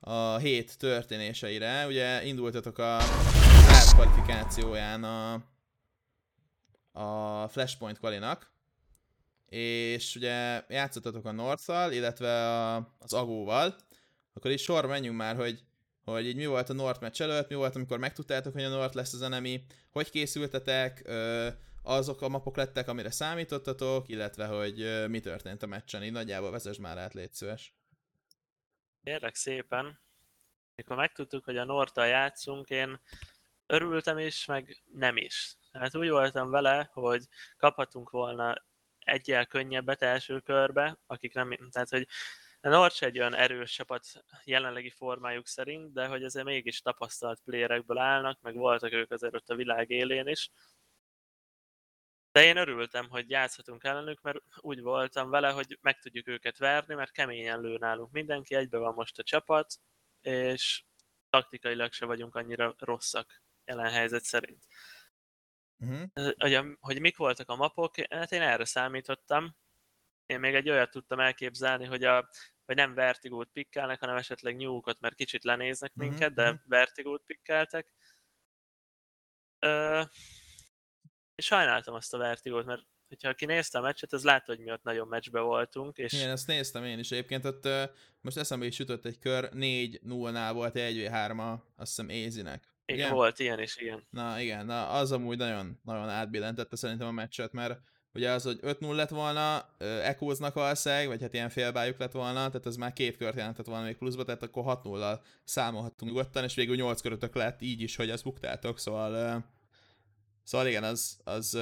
[0.00, 1.86] a hét történéseire.
[1.86, 2.98] Ugye indultatok a
[3.92, 5.32] kvalifikációján a,
[6.92, 8.50] a Flashpoint kvalinak,
[9.48, 13.76] és ugye játszottatok a Northal, illetve a, az Agóval.
[14.34, 15.62] Akkor is sorba menjünk már, hogy,
[16.04, 18.94] hogy így mi volt a North meccs előtt, mi volt, amikor megtudtátok, hogy a North
[18.94, 21.48] lesz az enemy, hogy készültetek, ö,
[21.86, 26.02] azok a mapok lettek, amire számítottatok, illetve hogy mi történt a meccsen.
[26.02, 27.74] Így nagyjából vezess már át, légy szíves.
[29.02, 30.00] Kérlek szépen,
[30.74, 33.00] mikor megtudtuk, hogy a Nortal játszunk, én
[33.66, 35.56] örültem is, meg nem is.
[35.72, 37.24] Hát úgy voltam vele, hogy
[37.56, 38.64] kaphatunk volna
[38.98, 42.06] egyel könnyebbet első körbe, akik nem, tehát hogy
[42.60, 44.06] a Nord se egy olyan erős csapat
[44.44, 49.48] jelenlegi formájuk szerint, de hogy azért mégis tapasztalt playerekből állnak, meg voltak ők azért ott
[49.48, 50.50] a világ élén is.
[52.34, 56.94] De én örültem, hogy játszhatunk ellenük, mert úgy voltam vele, hogy meg tudjuk őket verni,
[56.94, 59.74] mert keményen lő nálunk mindenki, egybe van most a csapat,
[60.20, 60.84] és
[61.30, 64.64] taktikailag se vagyunk annyira rosszak jelen helyzet szerint.
[65.78, 66.32] Uh-huh.
[66.38, 69.56] Hogy, a- hogy mik voltak a mapok, hát én erre számítottam.
[70.26, 72.28] Én még egy olyat tudtam elképzelni, hogy, a,
[72.64, 76.60] hogy nem vertigót pikkelnek, hanem esetleg nyúkot, mert kicsit lenéznek Mhm, minket, de mhm.
[76.64, 77.92] vertigót pikkeltek.
[79.58, 80.02] Ö,
[81.34, 84.70] és sajnáltam azt a vertigót, mert hogyha aki nézte a meccset, az látta, hogy mi
[84.70, 87.84] ott nagyon meccsbe voltunk, és Igen, ezt néztem én is egyébként, ott ö,
[88.20, 92.74] most eszembe is jutott egy kör, 4-0-nál volt egy 1v3 a, azt hiszem Ézinek.
[92.86, 94.06] igen, volt ilyen is, igen.
[94.10, 97.80] Na igen, na az amúgy nagyon, nagyon átbillentette szerintem a meccset, mert
[98.12, 102.66] ugye az, hogy 5-0 lett volna, ekóznak valószínűleg, vagy hát ilyen félbájuk lett volna, tehát
[102.66, 106.76] ez már két kört jelentett volna még pluszba, tehát akkor 6-0-al számolhattunk nyugodtan, és végül
[106.76, 109.44] 8 körötök lett így is, hogy azt buktátok, szóval,
[110.44, 111.58] szóval igen, az, az,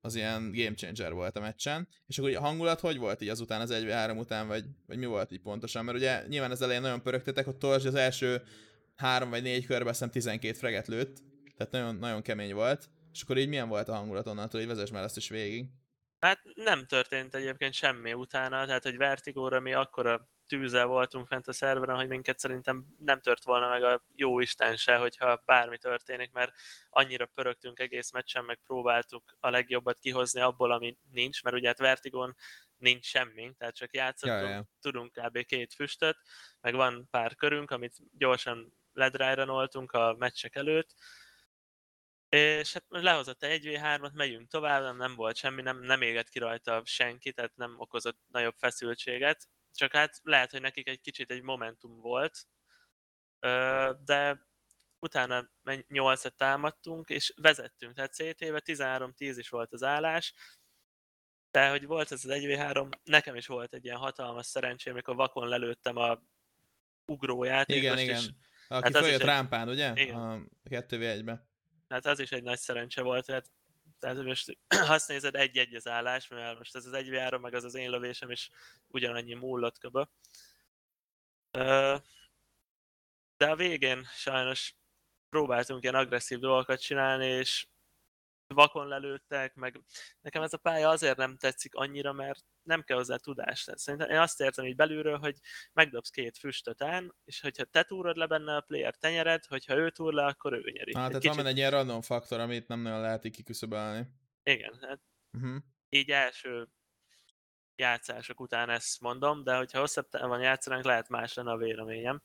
[0.00, 3.60] az ilyen game changer volt a meccsen, és akkor a hangulat hogy volt így azután,
[3.60, 5.84] az 1v3 után, vagy, vagy mi volt így pontosan?
[5.84, 8.42] Mert ugye nyilván az elején nagyon pörögtetek, hogy Torzs az első
[8.94, 11.22] három vagy négy körben azt 12 freget lőtt,
[11.56, 14.90] tehát nagyon, nagyon kemény volt, és akkor így milyen volt a hangulat onnantól, hogy vezess
[14.90, 15.66] már ezt is végig?
[16.18, 21.52] Hát nem történt egyébként semmi utána, tehát hogy Vertigóra mi akkora tűzzel voltunk fent a
[21.52, 26.32] szerveren, hogy minket szerintem nem tört volna meg a jó Isten se, hogyha bármi történik,
[26.32, 26.52] mert
[26.88, 31.78] annyira pörögtünk egész meccsen, meg próbáltuk a legjobbat kihozni abból, ami nincs, mert ugye hát
[31.78, 32.34] Vertigon
[32.76, 34.64] nincs semmi, tehát csak játszottunk, ja, ja.
[34.80, 35.44] tudunk kb.
[35.44, 36.16] két füstöt,
[36.60, 40.94] meg van pár körünk, amit gyorsan ledrájranoltunk a meccsek előtt,
[42.28, 46.38] és hát lehozott egy 1v3-at, megyünk tovább, nem, nem volt semmi, nem, nem égett ki
[46.38, 51.42] rajta senki, tehát nem okozott nagyobb feszültséget, csak hát lehet, hogy nekik egy kicsit egy
[51.42, 52.46] momentum volt,
[54.04, 54.46] de
[54.98, 60.34] utána 8-et támadtunk, és vezettünk, tehát CT-be 13-10 is volt az állás,
[61.50, 65.48] de hogy volt ez az 1v3, nekem is volt egy ilyen hatalmas szerencsém, amikor vakon
[65.48, 66.22] lelőttem a
[67.06, 67.82] ugrójátékost.
[67.82, 68.16] Igen, igen.
[68.16, 68.28] És,
[68.68, 69.26] Aki hát följött egy...
[69.26, 69.92] rámpán, ugye?
[69.94, 70.16] Igen.
[70.16, 71.46] A 2v1-be.
[71.88, 73.50] Hát az is egy nagy szerencse volt, tehát,
[74.04, 74.58] tehát most
[74.96, 77.90] azt nézed egy-egy az állás, mert most ez az 1 v meg az az én
[77.90, 78.50] lövésem is
[78.86, 80.02] ugyanannyi múlott köbö.
[83.36, 84.74] De a végén sajnos
[85.28, 87.66] próbáltunk ilyen agresszív dolgokat csinálni, és
[88.54, 89.80] vakon lelőttek, meg
[90.20, 93.68] nekem ez a pálya azért nem tetszik annyira, mert nem kell hozzá tudás.
[93.74, 95.38] Szerintem én azt értem így belülről, hogy
[95.72, 99.90] megdobsz két füstöt án, és hogyha te túrod le benne a player tenyered, hogyha ő
[99.90, 100.94] túr le, akkor ő nyeri.
[100.94, 101.36] Hát, tehát kicsit...
[101.36, 104.06] van egy ilyen random faktor, amit nem nagyon lehet így kiküszöbölni.
[104.42, 105.00] Igen, hát
[105.32, 105.56] uh-huh.
[105.88, 106.68] így első
[107.76, 112.22] játszások után ezt mondom, de hogyha hosszabb van játszanánk, lehet más lenne a véleményem.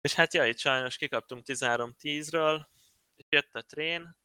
[0.00, 2.66] És hát ja, itt sajnos kikaptunk 13-10-ről,
[3.16, 4.16] és jött a trén,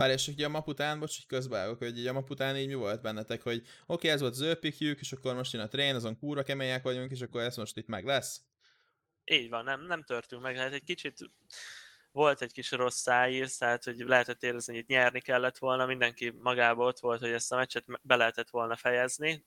[0.00, 2.74] Várj, és ugye a map után, bocs, hogy közbeállok, hogy a map után így mi
[2.74, 4.58] volt bennetek, hogy oké, okay, ez volt az
[5.00, 7.86] és akkor most jön a trén, azon kúra kemények vagyunk, és akkor ez most itt
[7.86, 8.40] meg lesz?
[9.24, 11.18] Így van, nem, nem törtünk meg, hát egy kicsit
[12.12, 16.30] volt egy kis rossz szájíz, tehát hogy lehetett érezni, hogy itt nyerni kellett volna, mindenki
[16.30, 19.44] magába ott volt, hogy ezt a meccset be lehetett volna fejezni,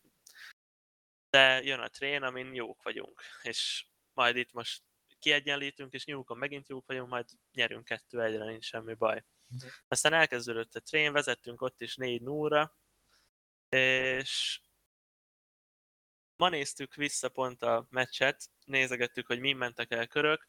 [1.30, 4.82] de jön a trén, amin jók vagyunk, és majd itt most
[5.20, 9.24] kiegyenlítünk, és nyúlkon megint jók vagyunk, majd nyerünk kettő egyre, nincs semmi baj.
[9.88, 12.76] Aztán elkezdődött a trén, vezettünk ott is 4 0
[13.70, 14.62] és
[16.36, 20.46] ma néztük vissza pont a meccset, nézegettük, hogy mi mentek el körök.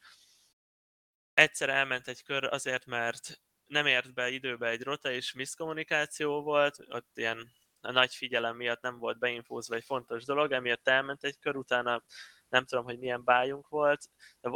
[1.33, 6.77] Egyszer elment egy kör azért, mert nem ért be időbe egy rota, és miszkommunikáció volt,
[6.87, 11.39] ott ilyen a nagy figyelem miatt nem volt beinfózva egy fontos dolog, emiatt elment egy
[11.39, 12.03] kör, utána
[12.49, 14.09] nem tudom, hogy milyen bájunk volt,
[14.41, 14.49] de,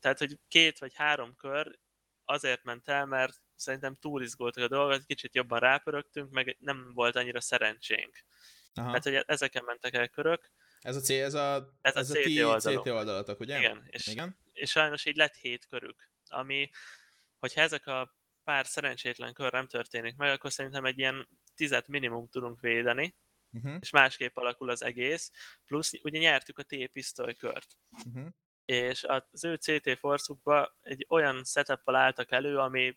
[0.00, 1.78] tehát, hogy két vagy három kör
[2.24, 7.16] azért ment el, mert szerintem túl izgultak a dolgok, kicsit jobban rápörögtünk, meg nem volt
[7.16, 8.24] annyira szerencsénk.
[8.74, 8.90] Aha.
[8.90, 10.50] Hát, hogy ezeken mentek el körök.
[10.80, 13.58] Ez a, C, ez a, ez, ez a, a CT, CT oldalatok, ugye?
[13.58, 16.70] Igen és, Igen, és sajnos így lett hét körük, ami,
[17.38, 22.28] hogyha ezek a pár szerencsétlen kör nem történik meg, akkor szerintem egy ilyen tizet minimum
[22.28, 23.16] tudunk védeni,
[23.52, 23.76] uh-huh.
[23.80, 25.30] és másképp alakul az egész.
[25.66, 27.76] Plusz ugye nyertük a T-pisztoly kört.
[28.06, 28.28] Uh-huh.
[28.64, 32.96] És az ő CT forszukba egy olyan setup álltak elő, ami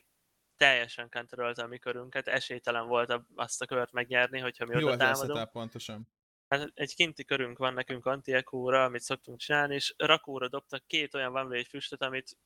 [0.60, 4.98] teljesen kanterolta a mi körünket, esélytelen volt azt a kört megnyerni, hogyha mi Jó oda
[4.98, 5.52] támadunk.
[5.52, 6.08] pontosan?
[6.48, 8.34] Hát egy kinti körünk van nekünk anti
[8.72, 12.38] amit szoktunk csinálni, és rakóra dobtak két olyan van egy füstöt, amit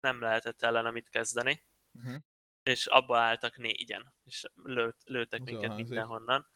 [0.00, 1.64] nem lehetett ellen mit kezdeni.
[1.92, 2.22] Uh-huh.
[2.62, 6.48] És abba álltak négyen, és lőtt, lőttek Utána minket mindenhonnan.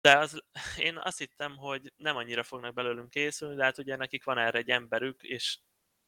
[0.00, 0.42] De az,
[0.78, 4.58] én azt hittem, hogy nem annyira fognak belőlünk készülni, de hát ugye nekik van erre
[4.58, 5.58] egy emberük, és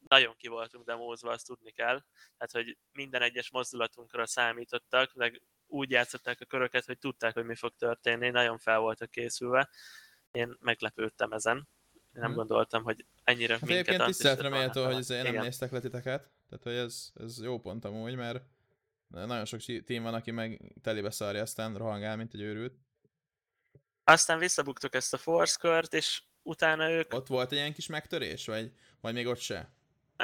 [0.07, 2.03] nagyon ki voltunk demózva, azt tudni kell.
[2.37, 7.55] Tehát, hogy minden egyes mozdulatunkra számítottak, meg úgy játszották a köröket, hogy tudták, hogy mi
[7.55, 9.69] fog történni, nagyon fel voltak készülve.
[10.31, 11.67] Én meglepődtem ezen.
[11.93, 12.35] Én nem hmm.
[12.35, 16.31] gondoltam, hogy ennyire hát minket Egyébként tiszteletre méltó, hogy azért nem néztek le titeket.
[16.49, 18.43] Tehát, hogy ez, ez jó pont amúgy, mert
[19.07, 22.73] nagyon sok tím van, aki meg telibe szarja, aztán rohangál, mint egy őrült.
[24.03, 27.13] Aztán visszabuktuk ezt a force kört, és utána ők...
[27.13, 29.73] Ott volt egy ilyen kis megtörés, vagy, vagy még ott se?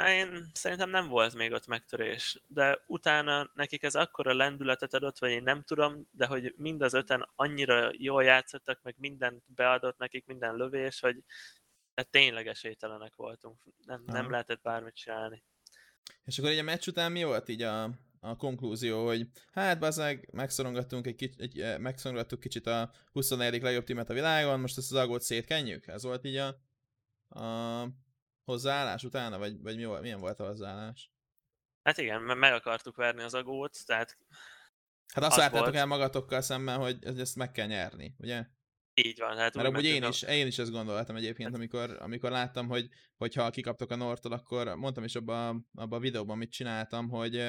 [0.06, 5.30] Én szerintem nem volt még ott megtörés, de utána nekik ez akkora lendületet adott, vagy
[5.30, 10.26] én nem tudom, de hogy mind az öten annyira jól játszottak, meg mindent beadott nekik,
[10.26, 11.24] minden lövés, hogy
[11.94, 13.62] de tényleg esélytelenek voltunk.
[13.86, 15.44] Nem, nem lehetett bármit csinálni.
[16.24, 17.84] És akkor így a meccs után mi volt így a,
[18.20, 23.62] a konklúzió, hogy hát bazeg, megszorongattunk egy kicsit, egy, eh, megszorongattuk kicsit a 24.
[23.62, 25.86] legjobb tímet a világon, most ezt az agót szétkenjük?
[25.86, 26.46] Ez volt így a,
[27.40, 27.88] a
[28.48, 31.10] hozzáállás utána, vagy, vagy mi milyen volt a hozzáállás?
[31.82, 34.18] Hát igen, meg akartuk verni az agót, tehát
[35.14, 38.44] Hát azt Az láttátok el magatokkal szemben, hogy ezt meg kell nyerni, ugye?
[38.94, 42.68] Így van, hát Mert úgy én is, én is ezt gondoltam egyébként, amikor, amikor láttam,
[42.68, 47.08] hogy hogyha kikaptok a Nortól, akkor mondtam is abban a, abba a videóban, amit csináltam,
[47.08, 47.44] hogy,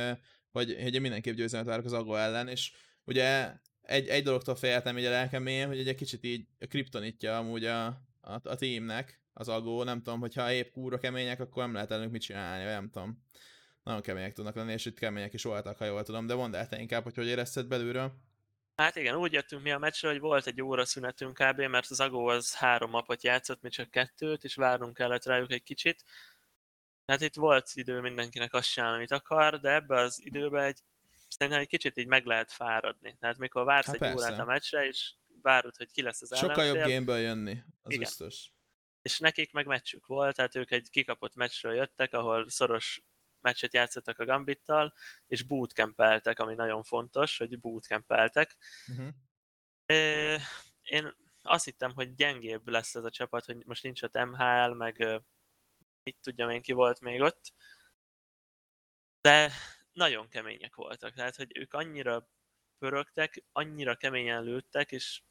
[0.51, 5.05] hogy, hogy mindenképp győzelmet várok az Agó ellen, és ugye egy, egy dologtól féltem így
[5.05, 7.85] a lelkem mélyén, hogy egy kicsit így kriptonitja amúgy a,
[8.21, 12.11] a, a teamnek az Agó, nem tudom, hogyha épp kúra kemények, akkor nem lehet ellenük
[12.11, 13.23] mit csinálni, vagy nem tudom.
[13.83, 16.67] Nagyon kemények tudnak lenni, és itt kemények is voltak, ha jól tudom, de mondd el
[16.67, 18.13] te inkább, hogy hogy érezted belülről.
[18.75, 21.99] Hát igen, úgy jöttünk mi a meccsre, hogy volt egy óra szünetünk kb, mert az
[21.99, 26.03] Agó az három mapot játszott, mi csak kettőt, és várnunk kellett rájuk egy kicsit.
[27.05, 30.79] Hát itt volt idő mindenkinek azt csinálni, amit akar, de ebbe az időbe egy,
[31.27, 33.17] szerintem egy kicsit így meg lehet fáradni.
[33.19, 34.15] Tehát mikor vársz Hát egy persze.
[34.15, 37.91] órát a meccsre, és várod, hogy ki lesz az Sokkal jobb ellenfél, gameből jönni, az
[37.91, 37.99] Igen.
[37.99, 38.51] biztos.
[39.01, 43.01] És nekik meg meccsük volt, tehát ők egy kikapott meccsről jöttek, ahol szoros
[43.41, 44.93] meccset játszottak a Gambittal,
[45.27, 48.57] és bootcampeltek, ami nagyon fontos, hogy bootcampeltek.
[48.87, 49.13] Uh-huh.
[50.81, 55.21] Én azt hittem, hogy gyengébb lesz ez a csapat, hogy most nincs ott MHL, meg
[56.03, 57.53] mit tudjam én ki volt még ott.
[59.21, 59.51] De
[59.91, 62.29] nagyon kemények voltak, tehát hogy ők annyira
[62.77, 65.21] pörögtek, annyira keményen lőttek, és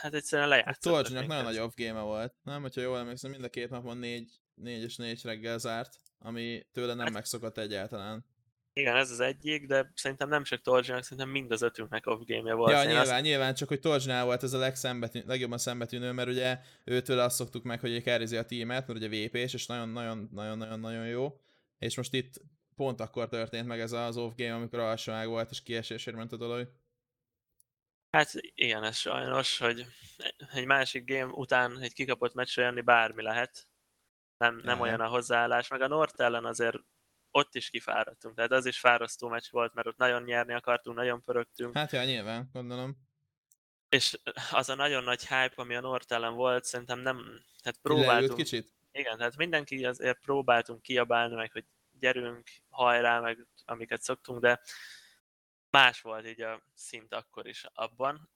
[0.00, 1.36] hát egyszerűen A lejátszottak Torcsinak minket.
[1.38, 2.62] nagyon nagy off game volt, nem?
[2.62, 6.94] Hogyha jól emlékszem, mind a két napon négy, négy és négy reggel zárt, ami tőle
[6.94, 8.24] nem Hát- megszokott egyáltalán.
[8.72, 12.52] Igen, ez az egyik, de szerintem nem csak Torcsinak, szerintem mind az ötünknek off game
[12.52, 12.72] volt.
[12.72, 16.28] Ja, Én nyilván, azt, nyilván, csak hogy Torcsinál volt ez a legszembetű, legjobban szembetűnő, mert
[16.28, 21.40] ugye őtől azt szoktuk meg, hogy kerrizi a tímet, mert ugye vp és nagyon-nagyon-nagyon-nagyon jó.
[21.78, 22.40] És most itt
[22.76, 26.36] pont akkor történt meg ez az off game, amikor alsóág volt, és kiesésért ment a
[26.36, 26.68] dolog.
[28.10, 29.86] Hát igen, ez sajnos, hogy
[30.52, 33.68] egy másik game után egy kikapott meccsre jönni bármi lehet.
[34.36, 36.76] Nem, nem Ja, olyan a hozzáállás, meg a Nort ellen azért
[37.30, 41.22] ott is kifáradtunk, tehát az is fárasztó meccs volt, mert ott nagyon nyerni akartunk, nagyon
[41.22, 42.96] pörögtünk, Hát ja, nyilván, gondolom.
[43.88, 44.18] és
[44.50, 47.16] az a nagyon nagy hype, ami a Nort ellen volt, szerintem nem,
[47.62, 48.72] tehát Így leült próbáltunk, kicsit?
[48.92, 51.64] igen, tehát mindenki azért próbáltunk kiabálni, meg hogy
[51.98, 54.60] gyerünk, hajrá, meg amiket szoktunk, de
[55.70, 58.30] más volt így a szint akkor is abban.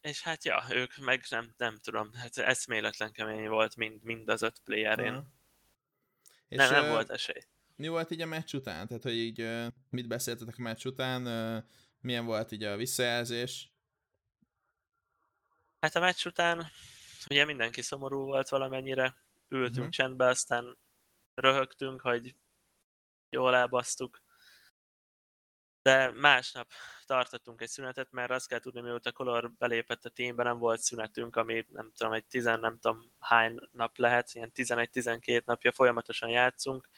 [0.00, 4.42] És hát ja, ők meg nem, nem tudom, hát eszméletlen kemény volt mind, mind az
[4.42, 5.12] öt playerén.
[5.12, 5.26] Aha.
[6.48, 7.42] És Nem, nem ö, volt esély.
[7.76, 8.86] mi volt így a meccs után?
[8.86, 9.48] Tehát, hogy így
[9.90, 11.22] mit beszéltetek a meccs után?
[12.00, 13.70] Milyen volt így a visszajelzés?
[15.80, 16.70] Hát a meccs után
[17.30, 19.16] ugye mindenki szomorú volt valamennyire,
[19.48, 19.90] ültünk uh-huh.
[19.90, 20.78] csendbe, aztán
[21.34, 22.34] röhögtünk, hogy
[23.30, 24.22] jól elbasztuk.
[25.86, 26.70] De másnap
[27.04, 31.36] tartottunk egy szünetet, mert azt kell tudni, mióta Color belépett a teambe, nem volt szünetünk,
[31.36, 36.88] ami nem tudom, egy tizen, nem tudom hány nap lehet, ilyen 11-12 napja folyamatosan játszunk,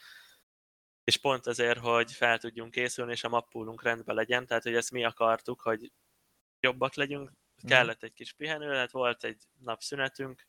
[1.05, 4.91] és pont azért, hogy fel tudjunk készülni, és a mappulunk rendben legyen, tehát hogy ezt
[4.91, 5.93] mi akartuk, hogy
[6.61, 7.67] jobbak legyünk, Mhm.
[7.73, 10.47] kellett egy kis pihenő, hát volt egy nap szünetünk,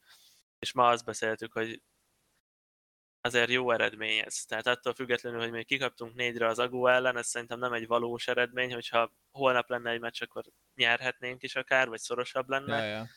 [0.59, 1.81] és ma azt beszéltük, hogy
[3.21, 4.45] azért jó eredmény ez.
[4.45, 8.27] Tehát attól függetlenül, hogy még kikaptunk négyre az Agó ellen, ez szerintem nem egy valós
[8.27, 10.43] eredmény, hogyha holnap lenne egy meccs, akkor
[10.75, 12.77] nyerhetnénk is akár, vagy szorosabb lenne.
[12.77, 13.07] Ja, ja.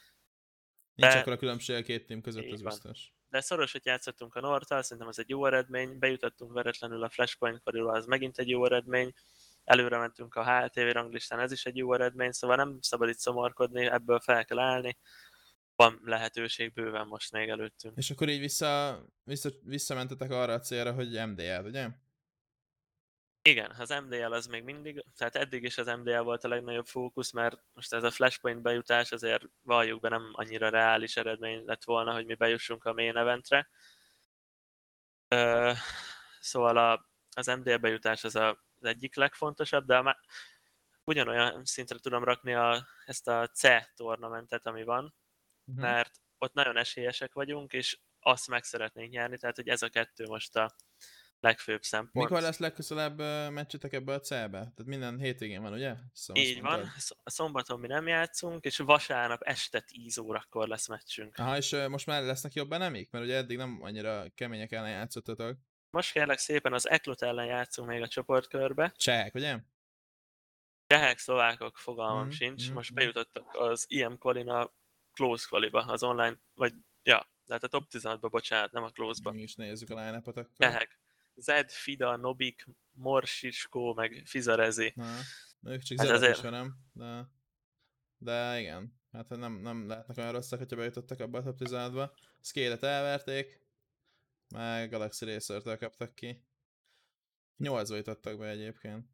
[0.94, 2.70] Nincs De- akkor a különbség a két tím között, Így ez van.
[2.72, 3.12] biztos.
[3.28, 7.92] De szorosat játszottunk a Nortal, szerintem ez egy jó eredmény, bejutottunk veretlenül a Flashpoint kvaliba,
[7.92, 9.12] az megint egy jó eredmény,
[9.64, 13.86] előre mentünk a HLTV ranglistán, ez is egy jó eredmény, szóval nem szabad itt szomorkodni,
[13.86, 14.98] ebből fel kell állni.
[15.82, 17.96] Van lehetőség bőven most még előttünk.
[17.96, 21.88] És akkor így vissza, vissza, visszamentetek arra a célra, hogy MDL, ugye?
[23.42, 27.32] Igen, az MDL az még mindig, tehát eddig is az MDL volt a legnagyobb fókusz,
[27.32, 32.12] mert most ez a Flashpoint bejutás azért valljuk be nem annyira reális eredmény lett volna,
[32.12, 33.68] hogy mi bejussunk a main eventre.
[35.28, 35.72] Ö,
[36.40, 40.20] szóval a, az MDL bejutás az a, az egyik legfontosabb, de a,
[41.04, 43.62] ugyanolyan szintre tudom rakni a, ezt a C
[43.94, 45.14] tornamentet, ami van,
[45.76, 45.90] Uh-huh.
[45.90, 50.26] mert ott nagyon esélyesek vagyunk, és azt meg szeretnénk nyerni, tehát hogy ez a kettő
[50.26, 50.74] most a
[51.40, 52.28] legfőbb szempont.
[52.28, 53.18] Mikor lesz legközelebb
[53.52, 54.58] meccsetek ebbe a célbe?
[54.58, 55.94] Tehát minden hétvégén van, ugye?
[56.12, 56.80] Szóval Így van,
[57.22, 61.38] a szombaton mi nem játszunk, és vasárnap este 10 órakor lesz meccsünk.
[61.38, 63.10] Aha, és most már lesznek jobb enemik?
[63.10, 65.58] Mert ugye eddig nem annyira kemények ellen játszottatok.
[65.90, 68.92] Most kérlek szépen az Eklot ellen játszunk még a csoportkörbe.
[68.96, 69.58] Csehek, ugye?
[70.86, 72.66] Csehek, szlovákok, fogalmam Mhm, sincs.
[72.66, 72.98] mhm, Most mhm.
[72.98, 74.72] bejutottak az IM Qualina
[75.12, 79.30] close qualiba, az online, vagy ja, tehát a top 16-ba, bocsánat, nem a close-ba.
[79.32, 80.48] Mi is nézzük a line akkor.
[80.56, 81.00] Csehek.
[81.34, 84.92] Zed, Fida, Nobik, Morsiskó, meg Fizarezi.
[84.96, 85.18] Na,
[85.72, 87.28] ők csak Hát hát azért- ismerem, de,
[88.18, 89.00] de igen.
[89.12, 92.10] Hát nem, nem lehetnek olyan rosszak, hogyha bejutottak abba a top 16-ba.
[92.40, 93.60] Scale-et elverték,
[94.48, 96.44] meg Galaxy Racer-től kaptak ki.
[97.56, 99.06] 8 jutottak be egyébként.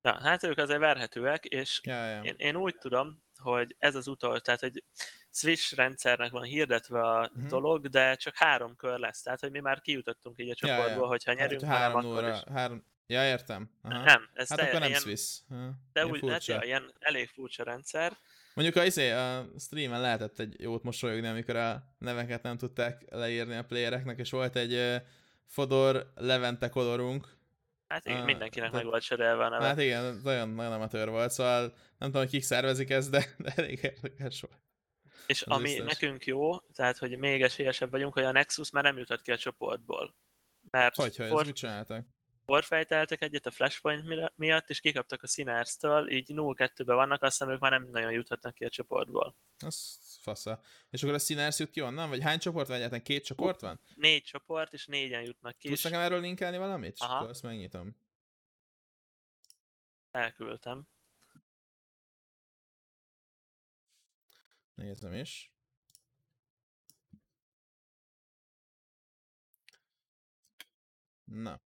[0.00, 2.22] Na, hát ők azért verhetőek, és Ja, ja.
[2.22, 4.84] én, én úgy tudom, hogy ez az utol, tehát egy
[5.30, 7.46] Swish rendszernek van hirdetve a Mhm.
[7.48, 9.22] dolog, de csak három kör lesz.
[9.22, 10.76] Tehát, hogy mi már kijutottunk így a Ja, ja.
[10.76, 12.42] csoportból, hogyha Hát, nyerünk, hanem három akkor óra, is.
[12.54, 12.84] három...
[13.06, 13.70] Ja, értem.
[13.82, 14.04] Aha.
[14.04, 15.38] Nem, ez Hát akkor nem ilyen, Swiss.
[15.48, 16.52] Ha, de úgy, hát furcsa.
[16.54, 18.16] ja, ilyen elég furcsa rendszer.
[18.54, 23.54] Mondjuk a, izé, a streamen lehetett egy jót mosolyogni, amikor a neveket nem tudták leírni
[23.56, 25.02] a playereknek, és volt egy
[25.46, 27.28] Fodor Levente kolorunk.
[27.88, 29.64] Hát igen, mindenkinek de- meg volt cserélve a neve.
[29.64, 31.60] Hát igen, nagyon, nagyon amatőr volt, szóval
[31.98, 34.62] nem tudom, hogy kik szervezik ezt, de, de elég érdekes volt.
[35.26, 35.92] És az ami biztos.
[35.92, 39.36] nekünk jó, tehát hogy még esélyesebb vagyunk, hogy a Nexus már nem jutott ki a
[39.36, 40.16] csoportból.
[40.70, 42.06] Mert Hogy, hogy, for, mit csináltak?
[42.44, 47.52] Forfejteltek egyet a Flashpoint mi- miatt, és kikaptak a Sinners-től, így 0-2-ben vannak, azt hiszem
[47.52, 49.36] ők már nem nagyon juthatnak ki a csoportból.
[49.58, 50.60] Az fasza.
[50.90, 52.08] És akkor a Sinners jut ki onnan?
[52.08, 53.04] Vagy hány csoport van egyáltalán?
[53.04, 53.80] Két csoport van?
[53.94, 56.96] Négy csoport, és négyen jutnak ki, Tudsz nekem erről linkelni valamit?
[56.98, 57.14] Aha.
[57.16, 57.96] akkor azt megnyitom.
[60.10, 60.86] elküldtem.
[64.74, 65.52] Nézem is.
[71.24, 71.60] Na.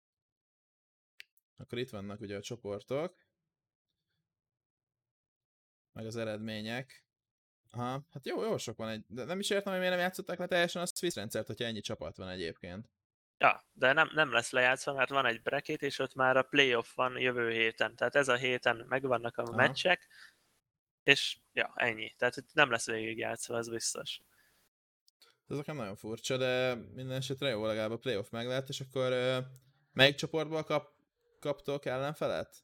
[1.59, 3.27] Akkor itt vannak ugye a csoportok.
[5.91, 7.05] Meg az eredmények.
[7.71, 10.39] Aha, hát jó, jó sok van egy, de nem is értem, hogy miért nem játszották
[10.39, 12.89] le teljesen a Swiss rendszert, hogyha ennyi csapat van egyébként.
[13.37, 16.95] Ja, de nem, nem lesz lejátszva, mert van egy bracket, és ott már a playoff
[16.95, 17.95] van jövő héten.
[17.95, 19.55] Tehát ez a héten megvannak a Aha.
[19.55, 20.07] meccsek,
[21.03, 22.13] és ja, ennyi.
[22.17, 24.21] Tehát itt nem lesz végigjátszva, ez biztos.
[25.47, 29.11] Ez nekem nagyon furcsa, de minden esetre jó, legalább a playoff meg lehet, és akkor
[29.11, 29.39] ö,
[29.93, 30.98] melyik csoportból kap,
[31.39, 32.55] kaptok ellenfelet?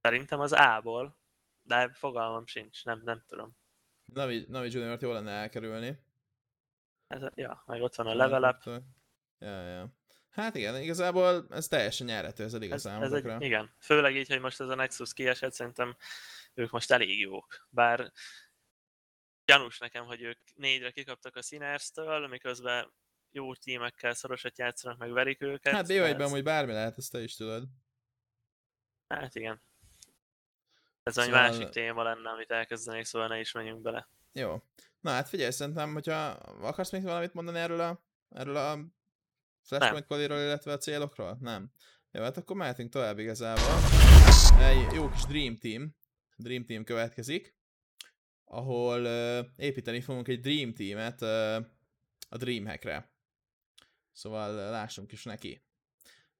[0.00, 1.16] Szerintem az A-ból,
[1.62, 3.56] de fogalmam sincs, nem, nem tudom.
[4.04, 5.98] Navi, Navi Junior-t jó lenne elkerülni.
[7.06, 8.82] Ez, a- ja, meg ott van a level up.
[9.38, 9.88] Ja, ja.
[10.30, 13.34] Hát igen, igazából ez teljesen nyerhető ez a Ez, ez számotokra.
[13.34, 15.96] egy, igen, főleg így, hogy most ez a Nexus kiesett, szerintem
[16.54, 17.66] ők most elég jók.
[17.70, 18.12] Bár
[19.44, 22.92] gyanús nekem, hogy ők négyre kikaptak a Sinners-től, miközben
[23.32, 25.72] jó tímekkel szorosat játszanak, meg verik őket.
[25.72, 27.68] Hát BO1-ben ez- amúgy bármi lehet, ezt te is tudod.
[29.08, 29.62] Hát igen.
[31.02, 31.28] Ez szóval...
[31.28, 34.08] egy másik téma lenne, amit elkezdenék, szóval ne is menjünk bele.
[34.32, 34.62] Jó.
[35.00, 36.26] Na hát figyelj, szerintem, hogyha
[36.60, 38.78] akarsz még valamit mondani erről a, erről a
[39.62, 41.36] Flashpoint kolliról, illetve a célokról?
[41.40, 41.72] Nem.
[42.10, 43.74] Jó, hát akkor mehetünk tovább igazából.
[44.60, 45.96] Egy jó kis Dream Team.
[46.36, 47.56] Dream Team következik,
[48.44, 51.66] ahol uh, építeni fogunk egy Dream Teamet uh,
[52.28, 53.09] a Dreamhackre.
[54.12, 55.64] Szóval lássunk is neki.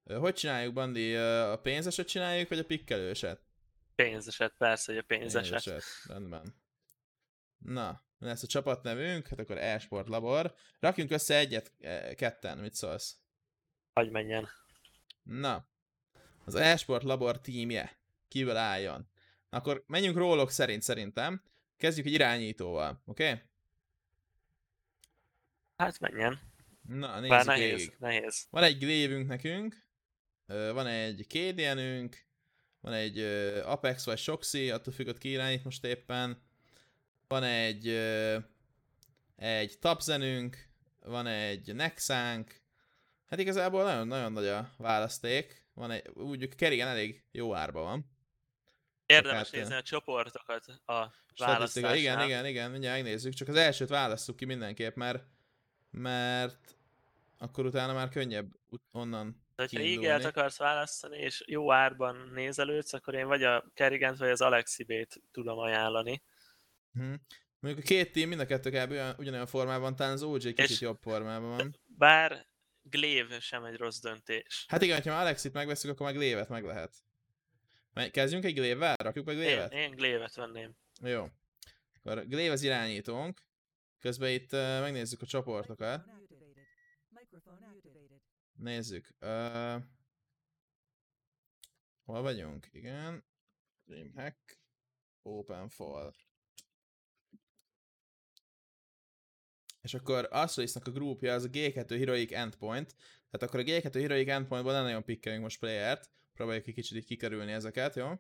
[0.05, 1.17] Hogy csináljuk, Bandi?
[1.17, 3.43] A pénzeset csináljuk, vagy a pikkelőset?
[3.95, 5.63] Pénzeset, persze, hogy a pénzeset.
[5.63, 6.55] Pénzeset, rendben.
[7.59, 9.29] Na, lesz a csapatnevünk?
[9.29, 10.55] Hát akkor e-sport labor.
[10.79, 13.17] Rakjunk össze egyet, e, ketten, mit szólsz?
[13.93, 14.49] Hagy menjen.
[15.23, 15.69] Na,
[16.45, 17.99] az e-sport labor tímje.
[18.29, 19.09] Kiből álljon?
[19.49, 21.43] Akkor menjünk rólok szerint szerintem.
[21.77, 23.31] Kezdjük egy irányítóval, oké?
[23.31, 23.43] Okay?
[25.77, 26.41] Hát menjen.
[26.99, 27.97] Na, Bár nézzük nehéz, végig.
[27.99, 28.47] nehéz.
[28.51, 29.87] Van egy glévünk nekünk,
[30.47, 32.27] van egy KDN-ünk,
[32.81, 33.19] van egy
[33.65, 36.43] Apex vagy Soxy, attól függ, ott ki irányít most éppen.
[37.29, 37.89] Van egy,
[39.37, 40.69] egy Tapzenünk,
[41.01, 42.61] van egy Nexánk.
[43.27, 45.67] Hát igazából nagyon, nagyon nagy a választék.
[45.75, 48.11] Van egy, úgy Kerrigan elég jó árba van.
[49.07, 51.97] Érdemes hát, nézni a csoportokat a választásnál.
[51.97, 53.33] igen, igen, igen, mindjárt megnézzük.
[53.33, 55.25] Csak az elsőt válasszuk ki mindenképp, mert,
[55.91, 56.80] mert
[57.43, 58.53] akkor utána már könnyebb
[58.91, 64.19] onnan De hogyha ígért akarsz választani, és jó árban nézelődsz, akkor én vagy a Kerrigent,
[64.19, 66.23] vagy az Alexibét tudom ajánlani.
[66.93, 67.15] Hm.
[67.59, 68.91] Mondjuk a két tím mind a kettő kb.
[68.91, 71.77] olyan- ugyanolyan formában, talán az OG kicsit És- jobb formában van.
[71.87, 72.47] Bár
[72.83, 74.65] Glaive sem egy rossz döntés.
[74.69, 76.95] Hát igen, ha Alexit megveszünk, akkor meg Glévet meg lehet.
[78.11, 78.95] Kezdjünk egy Glévvel?
[79.03, 79.73] Rakjuk meg Én, Glévet?
[79.73, 80.77] én Glaive-et venném.
[81.03, 81.27] Jó.
[82.03, 83.41] Akkor Glév az irányítónk.
[84.01, 86.05] Közben itt uh, megnézzük a csoportokat.
[88.53, 89.15] Nézzük.
[89.21, 89.83] Uh,
[92.05, 92.69] hol vagyunk?
[92.73, 93.25] Igen.
[93.85, 94.59] Dreamhack.
[95.23, 96.15] Open Fall.
[99.81, 102.95] És akkor Astralis-nak a groupja az a G2 Heroic Endpoint.
[103.31, 106.11] Tehát akkor a G2 Heroic Endpointból nem nagyon pikkelünk most playert.
[106.33, 108.13] Próbáljuk egy kicsit így kikerülni ezeket, jó?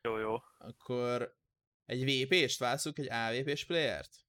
[0.00, 0.36] Jó, jó.
[0.58, 1.38] Akkor
[1.84, 4.21] egy VP-st válaszunk, egy AVP-s playert?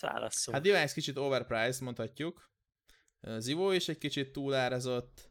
[0.00, 0.56] Hát válasszunk.
[0.56, 2.50] Hát Device kicsit overpriced, mondhatjuk.
[3.20, 5.30] Zivó is egy kicsit túlárazott.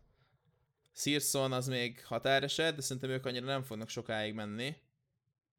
[0.96, 4.76] Searson az még határeset, de szerintem ők annyira nem fognak sokáig menni.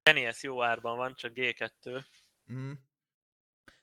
[0.02, 2.04] Genius jó árban van, csak G2.
[2.44, 2.70] Mhm.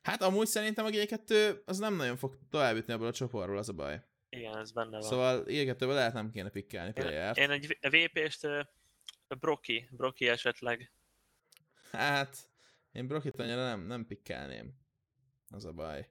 [0.01, 3.69] Hát amúgy szerintem a G2 az nem nagyon fog tovább jutni ebből a csoportból, az
[3.69, 4.01] a baj.
[4.29, 5.01] Igen, ez benne van.
[5.01, 7.37] Szóval ilyekettőből lehet nem kéne pikkelni playert.
[7.37, 8.47] Én egy VP-st
[9.39, 10.91] Broki, Broki esetleg.
[11.91, 12.37] Hát,
[12.91, 14.79] én Brokit annyira nem, nem pikkelném.
[15.51, 16.09] Az a baj.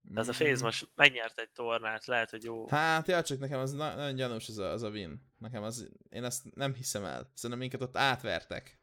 [0.00, 0.34] De ez a Mm.
[0.34, 2.68] Phase most megnyert egy tornát, lehet, hogy jó.
[2.68, 5.32] Hát, ja, csak nekem az na- nagyon gyanús az a, az a win.
[5.38, 7.30] Nekem az, én azt nem hiszem el.
[7.34, 8.78] Szerintem minket ott átvertek.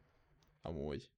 [0.62, 1.10] Amúgy.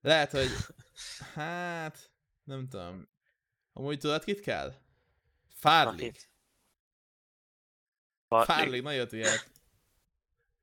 [0.00, 0.48] Lehet, hogy...
[1.34, 2.10] Hát...
[2.44, 3.08] Nem tudom.
[3.72, 4.74] Amúgy tudod, kit kell?
[5.48, 6.10] Farley.
[8.28, 9.50] Farley nagyot vihet.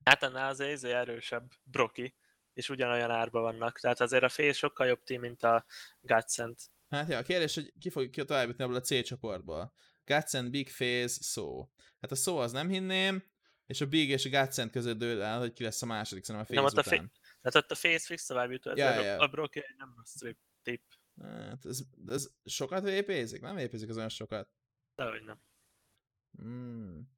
[0.04, 2.16] Hát annál azért izé erősebb Broki,
[2.54, 3.80] és ugyanolyan árba vannak.
[3.80, 5.66] Tehát azért a Phase sokkal jobb team, mint a
[6.02, 6.56] Godsend.
[6.90, 9.74] Hát ja, a kérdés, hogy ki fog ki tovább jutni abból a C csoportból.
[10.06, 11.70] Gutsend, Big Phase, Szó.
[12.02, 13.24] Hát a Szó az nem hinném,
[13.66, 16.48] és a Big és a Gutsend között dől el, hogy ki lesz a második, szerintem
[16.50, 17.12] a Nem, Phase ott a után.
[17.42, 20.84] Tehát ott a Phase fix tovább jutott, Ja, ja, a egy nem rossz trip tip,
[21.22, 23.42] Hát, ez, ez sokat vépézik?
[23.42, 24.50] Nem vépézik az olyan sokat.
[24.96, 25.42] de hogy nem.
[26.38, 27.12] Hmm.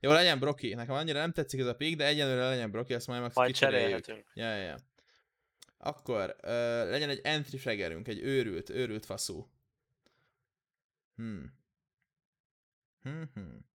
[0.00, 0.74] Jó, legyen Broki.
[0.74, 3.54] Nekem annyira nem tetszik ez a pick, de egyenlőre legyen Broki, azt majd max Majd
[3.54, 4.30] cserélhetünk.
[4.34, 4.76] Ja, ja, ja.
[5.76, 6.48] Akkor uh,
[6.90, 9.50] legyen egy entry flaggerünk, egy őrült, őrült faszú.
[11.14, 11.58] Hmm.
[13.02, 13.68] Hmm, hmm.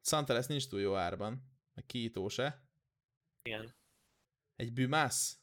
[0.00, 1.52] Santa lesz nincs túl jó árban.
[1.74, 2.62] Meg kiító se.
[3.42, 3.74] Igen.
[4.56, 5.38] Egy bümász?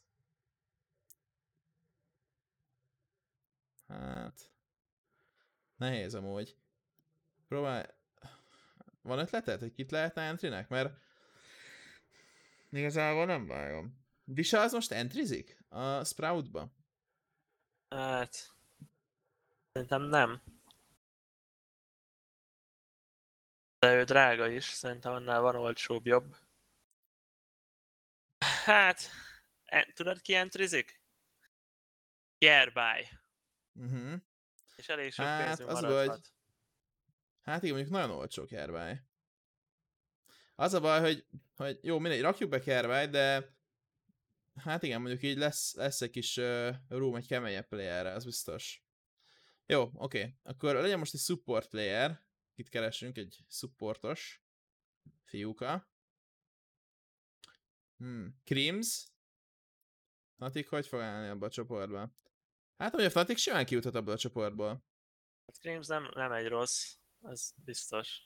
[3.88, 4.50] Hát...
[5.76, 6.56] Nehéz amúgy.
[7.48, 7.84] Próbálj...
[9.02, 10.68] Van ötleted, hogy kit lehetne entrynek?
[10.68, 10.98] Mert...
[12.70, 14.00] Igazából nem vágom.
[14.24, 15.64] Visa az most entrizik?
[15.68, 16.72] A Sproutba?
[17.88, 18.54] Hát...
[19.72, 20.42] Szerintem nem.
[23.78, 26.36] De ő drága is, szerintem annál van olcsóbb jobb.
[28.64, 29.10] Hát...
[29.64, 31.00] En, tudod ki entrizik?
[32.38, 33.08] Gerby.
[33.72, 34.14] Uh-huh.
[34.76, 36.06] És elég sok Hát, pénzünk az maradhat.
[36.06, 36.18] baj,
[37.42, 39.02] Hát igen, mondjuk nagyon olcsó Kervály.
[40.54, 43.56] Az a baj, hogy, hogy jó, mindegy, rakjuk be Kervály, de
[44.54, 48.84] hát igen, mondjuk így lesz, lesz egy kis uh, room egy keményebb playerre, az biztos.
[49.66, 50.18] Jó, oké.
[50.18, 50.34] Okay.
[50.42, 52.22] Akkor legyen most egy support player.
[52.54, 54.44] Itt keresünk egy supportos
[55.24, 55.90] fiúka.
[57.96, 58.40] Hmm.
[58.44, 59.06] Krims.
[60.36, 62.14] Fnatic hogy fog állni abba a csoportba?
[62.76, 64.68] Hát, hogy a Fnatic simán kijuthat abból a csoportból.
[65.46, 68.22] Hát Grims nem, nem egy rossz, az biztos.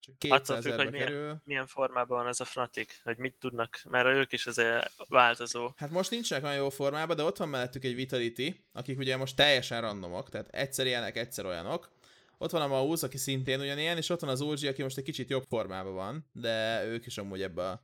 [0.00, 1.40] Csak Attól 200 függ, hogy milyen- kerül.
[1.44, 5.72] Milyen formában van ez a Fnatic, hogy mit tudnak, mert ők is azért változó.
[5.76, 9.36] Hát most nincsenek olyan jó formában, de ott van mellettük egy Vitality, akik ugye most
[9.36, 11.90] teljesen randomok, tehát egyszer ilyenek, egyszer olyanok.
[12.38, 15.04] Ott van a Maus, aki szintén ugyanilyen, és ott van az OG, aki most egy
[15.04, 17.80] kicsit jobb formában van, de ők is amúgy ebbe a,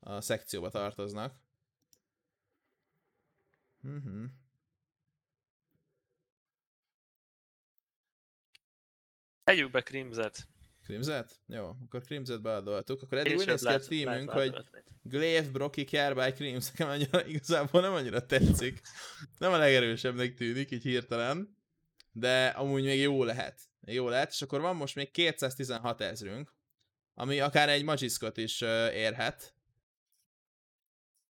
[0.00, 1.34] a szekcióba tartoznak.
[3.80, 4.24] Mhm.
[9.44, 10.46] Tegyük be Crimzet.
[10.84, 11.40] Crimzet?
[11.46, 13.02] Jó, akkor Crimzet beadoltuk.
[13.02, 14.54] Akkor eddig úgy néz ki a teamünk, hogy.
[15.02, 18.80] Glaive, Brocky, Kerby, Crims, nekem annyira, igazából nem annyira tetszik.
[19.38, 21.56] Nem a legerősebbnek tűnik, így hirtelen.
[22.12, 23.60] De amúgy még jó lehet.
[23.86, 26.54] Jó lehet, és akkor van most még 216 ezrünk,
[27.14, 29.54] ami akár egy Magiskot is érhet.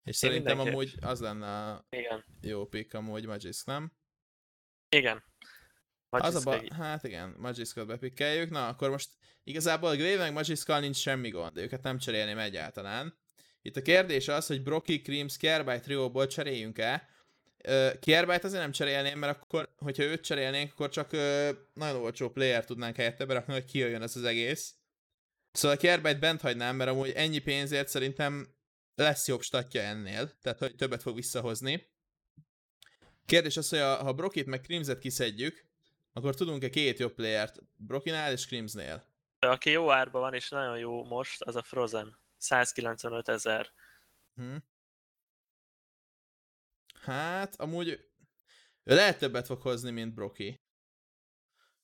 [0.03, 0.75] És szerintem mindenképp.
[0.75, 2.25] amúgy az lenne a Igen.
[2.41, 3.91] jó pick amúgy Magisk, nem?
[4.89, 5.23] Igen.
[6.09, 8.49] Az a ba- hát igen, Magiskot bepikkeljük.
[8.49, 9.09] Na, akkor most
[9.43, 13.17] igazából Grave meg Magiskal nincs semmi gond, de őket nem cserélném egyáltalán.
[13.61, 17.09] Itt a kérdés az, hogy Brocky, Creams, Kerbyte trióból cseréljünk-e.
[17.99, 21.11] Kerbyte azért nem cserélném, mert akkor, hogyha őt cserélnénk, akkor csak
[21.73, 24.73] nagyon olcsó player tudnánk helyette berakni, hogy kijöjjön ez az egész.
[25.51, 28.47] Szóval a bent hagynám, mert amúgy ennyi pénzért szerintem
[28.95, 31.87] lesz jobb statja ennél, tehát hogy többet fog visszahozni.
[33.25, 35.68] Kérdés az, hogy a, ha Brokit meg Crimset kiszedjük,
[36.19, 39.03] akkor tudunk-e két jobb playert Brokinál és Crimsnél?
[39.39, 42.19] Aki jó árban van és nagyon jó most, az a Frozen.
[42.37, 43.71] 195 ezer.
[44.35, 44.55] Hm.
[47.01, 47.87] Hát, amúgy
[48.83, 50.61] ő lehet többet fog hozni, mint Broki.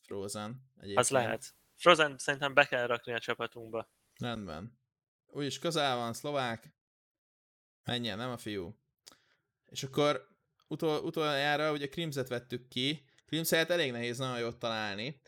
[0.01, 0.71] Frozen.
[0.75, 0.97] Egyébként.
[0.97, 1.55] Az lehet.
[1.75, 3.91] Frozen szerintem be kell rakni a csapatunkba.
[4.19, 4.79] Rendben.
[5.25, 6.73] Úgyis közel van, szlovák.
[7.83, 8.79] Menjen, nem a fiú.
[9.65, 10.27] És akkor
[10.67, 13.05] utol, utoljára ugye Crimset vettük ki.
[13.25, 15.21] Crimset elég nehéz nagyon jót találni.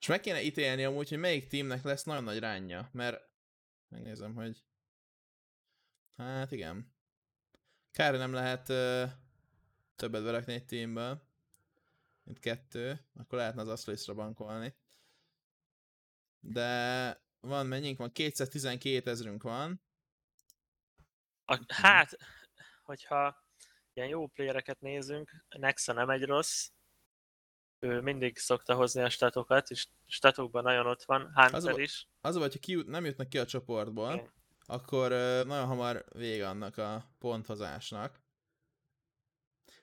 [0.00, 3.22] És meg kéne ítélni amúgy, hogy melyik teamnek lesz nagyon nagy ránja, mert
[3.88, 4.64] megnézem, hogy
[6.16, 6.94] hát igen.
[7.90, 9.04] Kár, nem lehet ö,
[9.96, 11.22] többet berakni egy teamből,
[12.22, 14.74] mint kettő, akkor lehetne az Astralisra bankolni.
[16.40, 18.12] De van mennyink van?
[18.12, 19.82] 212 ezerünk van.
[21.44, 22.16] A, hát,
[22.82, 23.44] hogyha
[23.92, 26.70] ilyen jó playereket nézünk, Nexa nem egy rossz,
[27.80, 32.06] ő mindig szokta hozni a statokat, és statokban nagyon ott van, Hunter a- is.
[32.20, 34.32] Az a baj, hogyha ki, nem jutnak ki a csoportból, Igen.
[34.66, 38.20] akkor ö, nagyon hamar vége annak a ponthozásnak.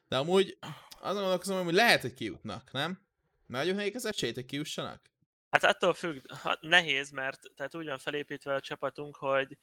[0.08, 0.58] De amúgy
[1.00, 3.00] azon gondolkozom, hogy lehet, hogy kijutnak, nem?
[3.48, 5.02] Megadjuk nekik az esélyt, hogy kijussanak?
[5.50, 9.58] Hát attól függ, ha, nehéz, mert tehát úgy van felépítve a csapatunk, hogy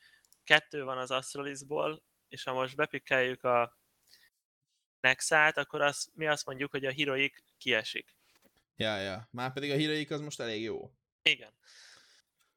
[0.44, 3.78] kettő van az Astralisból, és ha most bepikkeljük a
[5.00, 8.13] Nexát, akkor az, mi azt mondjuk, hogy a Heroic kiesik.
[8.76, 9.28] Ja, ja.
[9.30, 10.94] Már pedig a híreik az most elég jó.
[11.22, 11.52] Igen.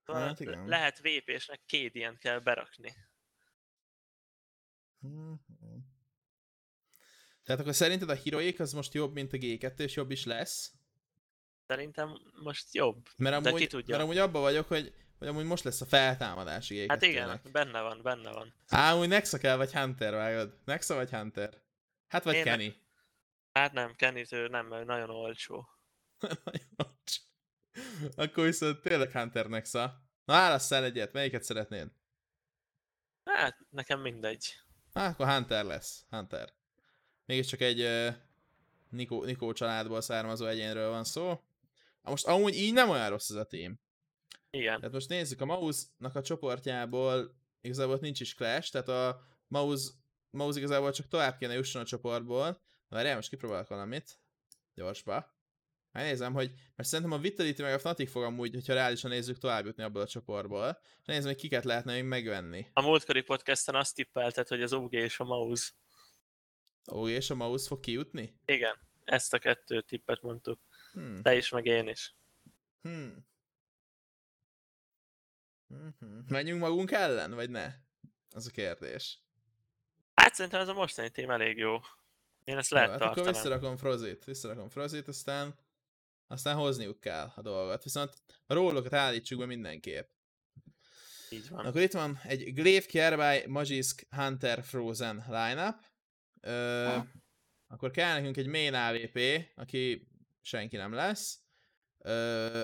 [0.06, 0.68] Hát igen.
[0.68, 2.94] lehet VP-snek két ilyen kell berakni.
[5.00, 5.34] Mhm.
[7.44, 10.72] Tehát akkor szerinted a Heroic az most jobb, mint a G2, és jobb is lesz?
[11.68, 13.08] Szerintem most jobb.
[13.18, 13.96] Mert De amúgy, ki tudja.
[13.96, 16.88] mert amúgy abban vagyok, hogy, hogy amúgy most lesz a feltámadási G2-nek.
[16.90, 18.54] Hát igen, benne van, benne van.
[18.68, 20.60] Á, amúgy Nexa kell, vagy Hunter, vágod?
[20.66, 21.62] Nexa vagy Hunter?
[22.08, 22.70] Hát vagy Én ne- Kenny.
[23.52, 25.68] Hát nem, Kenny-től nem, mert nagyon olcsó.
[28.16, 29.82] Akkor viszont tényleg Hunter Nexa.
[30.26, 31.92] Na válasszál egyet, melyiket szeretnéd?
[33.24, 34.54] Hát, nekem mindegy.
[34.94, 36.06] Hát akkor Hunter lesz.
[36.10, 36.54] Hunter.
[37.26, 38.16] Mégiscsak egy uh,
[38.90, 41.42] Nikó, Nikó családból származó egyénről van szó.
[42.02, 43.80] Most amúgy így nem olyan rossz ez a team.
[44.50, 44.78] Igen.
[44.78, 49.92] Tehát most nézzük, a Mouse-nak a csoportjából igazából nincs is Clash, tehát a Mouse,
[50.30, 52.62] Mouse igazából csak tovább kéne jusson a csoportból.
[52.90, 54.20] Várjál, most kipróbálok valamit.
[54.74, 55.37] Gyorsba.
[55.98, 59.66] Megnézem, hogy, mert szerintem a Vitality meg a Fnatic fog amúgy, hogyha reálisan nézzük, tovább
[59.66, 60.80] jutni abból a csoportból.
[61.00, 62.68] És nézem, hogy kiket lehetne még megvenni.
[62.74, 65.72] A múltkori podcasten azt tippelted, hogy az OG és a Mouse.
[66.92, 68.40] Ó, és a Mouse fog kijutni?
[68.46, 70.60] Igen, ezt a kettő tippet mondtuk.
[70.92, 71.22] Hmm.
[71.22, 72.16] Te is, meg én is.
[72.82, 73.28] Hmm.
[75.68, 76.20] Mhm.
[76.28, 77.74] Menjünk magunk ellen, vagy ne?
[78.32, 79.22] Az a kérdés.
[80.14, 81.80] Hát szerintem ez a mostani tém elég jó.
[82.44, 83.42] Én ezt lehet Jó, hát akkor tartanám.
[83.42, 85.56] visszarakom Frozit, visszarakom Frozit, aztán
[86.28, 87.84] aztán hozniuk kell a dolgot.
[87.84, 88.14] Viszont
[88.46, 90.10] a rólokat állítsuk be mindenképp.
[91.30, 91.66] Így van.
[91.66, 95.86] Akkor itt van egy Glaive, Kerbai, Magisk, Hunter, Frozen lineup.
[96.42, 96.98] Ö,
[97.68, 99.20] akkor kell nekünk egy main AVP,
[99.56, 100.08] aki
[100.42, 101.40] senki nem lesz.
[101.98, 102.62] Ö,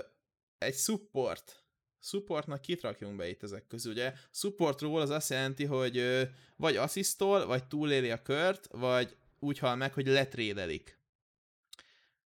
[0.58, 1.66] egy support.
[2.00, 4.14] Supportnak kit rakjunk be itt ezek közül, ugye?
[4.32, 6.24] Support az azt jelenti, hogy ö,
[6.56, 11.02] vagy asszisztol, vagy túléli a kört, vagy úgy hal meg, hogy letrédelik.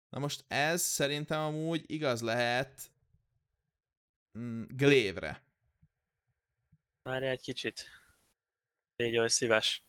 [0.09, 2.91] Na most ez szerintem amúgy igaz lehet
[4.37, 5.43] mm, Glaive-re.
[7.03, 7.85] Várj egy kicsit.
[8.95, 9.83] Légy oly szíves.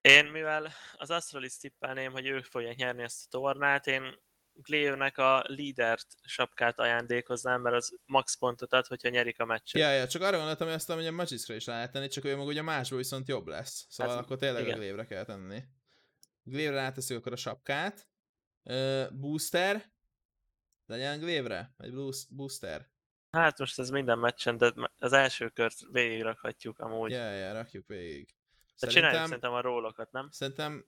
[0.00, 4.18] Én, mivel az Astralis tippelném, hogy ők fogják nyerni ezt a tornát, én
[4.52, 9.80] Glaive-nek a leadert sapkát ajándékoznám, mert az max pontot ad, hogyha nyerik a meccset.
[9.80, 12.46] Ja, ja, csak arra gondoltam, hogy hogy a Magiskra is lehet tenni, csak ő meg
[12.46, 13.86] ugye másból viszont jobb lesz.
[13.88, 14.74] Szóval Hát, akkor tényleg igen.
[14.74, 15.62] a Glaive-re kell tenni.
[16.42, 18.08] Glaive-re ráteszünk akkor a sapkát.
[18.66, 19.92] Uh, booster.
[20.86, 21.74] Legyen Glaive-re?
[21.76, 22.88] Boost- booster?
[23.30, 27.10] Hát most ez minden meccsen, de az első kört végigrakhatjuk amúgy.
[27.10, 28.34] Ja, ja, rakjuk végig.
[28.80, 30.30] de csináljuk szerintem a rólokat, nem?
[30.30, 30.86] Szerintem,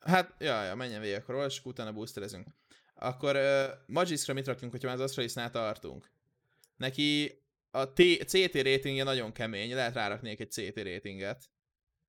[0.00, 2.48] hát, ja, ja, menjen végig akkor róla, és utána boosterezünk.
[2.94, 6.10] Akkor uh, Magiskra mit rakjunk, hogyha már az Astralisnál tartunk?
[6.76, 11.44] Neki a T- CT ratingje nagyon kemény, lehet ráraknék egy CT ratinget.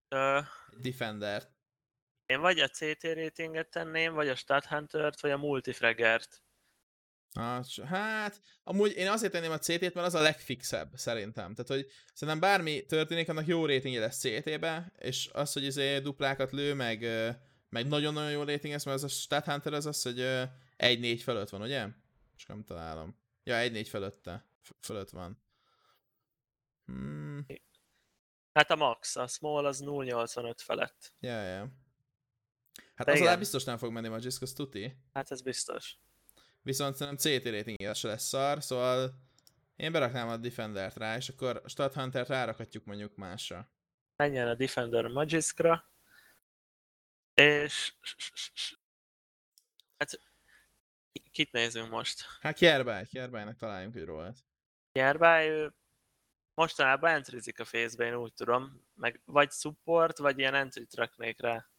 [0.08, 0.44] Egy
[0.82, 1.57] Defendert.
[2.28, 6.42] Én vagy a CT ratinget tenném, vagy a Stathuntert, vagy a Multifraggert.
[7.34, 11.54] Hát, Hát, amúgy én azért tenném a CT-t, mert az a legfixebb, szerintem.
[11.54, 16.52] Tehát, hogy szerintem bármi történik, annak jó ratingje lesz CT-be, és az, hogy izé duplákat
[16.52, 17.02] lő, meg,
[17.70, 20.44] meg nagyon-nagyon jó rating lesz, mert az a Stat Hunter az az, hogy ö,
[20.78, 21.88] 1-4 fölött van, ugye?
[22.36, 23.20] Csak nem találom.
[23.44, 24.46] Ja, 1-4 fölötte.
[24.82, 25.44] Fölött van.
[26.86, 27.46] Hmm,
[28.54, 31.14] Hát a max, a small az 0.85 felett.
[31.20, 31.68] ja, ja.
[32.98, 33.30] Hát De az igen.
[33.30, 34.98] alá biztos nem fog menni Magisk, az tuti.
[35.14, 35.98] Hát ez biztos.
[36.62, 39.14] Viszont szerintem CT rating se lesz szar, szóval
[39.76, 43.72] én beraknám a Defendert rá, és akkor a Stat Huntert rárakhatjuk mondjuk másra.
[44.16, 45.92] Menjen a Defender Magiskra.
[47.34, 47.94] És...
[49.98, 50.20] Hát...
[51.32, 52.26] Kit nézünk most?
[52.42, 54.38] Hát Kjerbáj, Kjerbájnak találjunk egy rólat.
[54.92, 55.74] Nyerbály, ő
[56.54, 58.88] mostanában entrizik a fészbe, én úgy tudom.
[58.94, 61.70] Meg vagy support, vagy ilyen entrit raknék rá.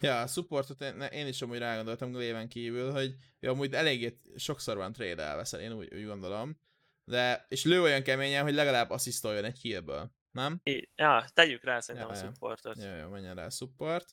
[0.00, 4.76] Ja, a supportot én, én is amúgy rágondoltam Gléven kívül, hogy ő amúgy eléggé sokszor
[4.76, 6.60] van trade veszel, én úgy, úgy gondolom.
[7.04, 10.60] De, és lő olyan keményen, hogy legalább asszisztoljon egy killből, nem?
[10.62, 12.26] I- ja, tegyük rá szerintem Ja, a ja.
[12.26, 12.82] supportot.
[12.82, 14.06] Jó, jó, menjen rá a support.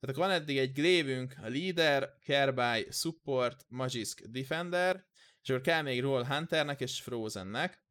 [0.00, 5.06] Tehát akkor van eddig egy glévünk, a leader, Kerbály, support, Magisk, defender,
[5.42, 7.84] és akkor kell még roll Hunternek és Frozennek.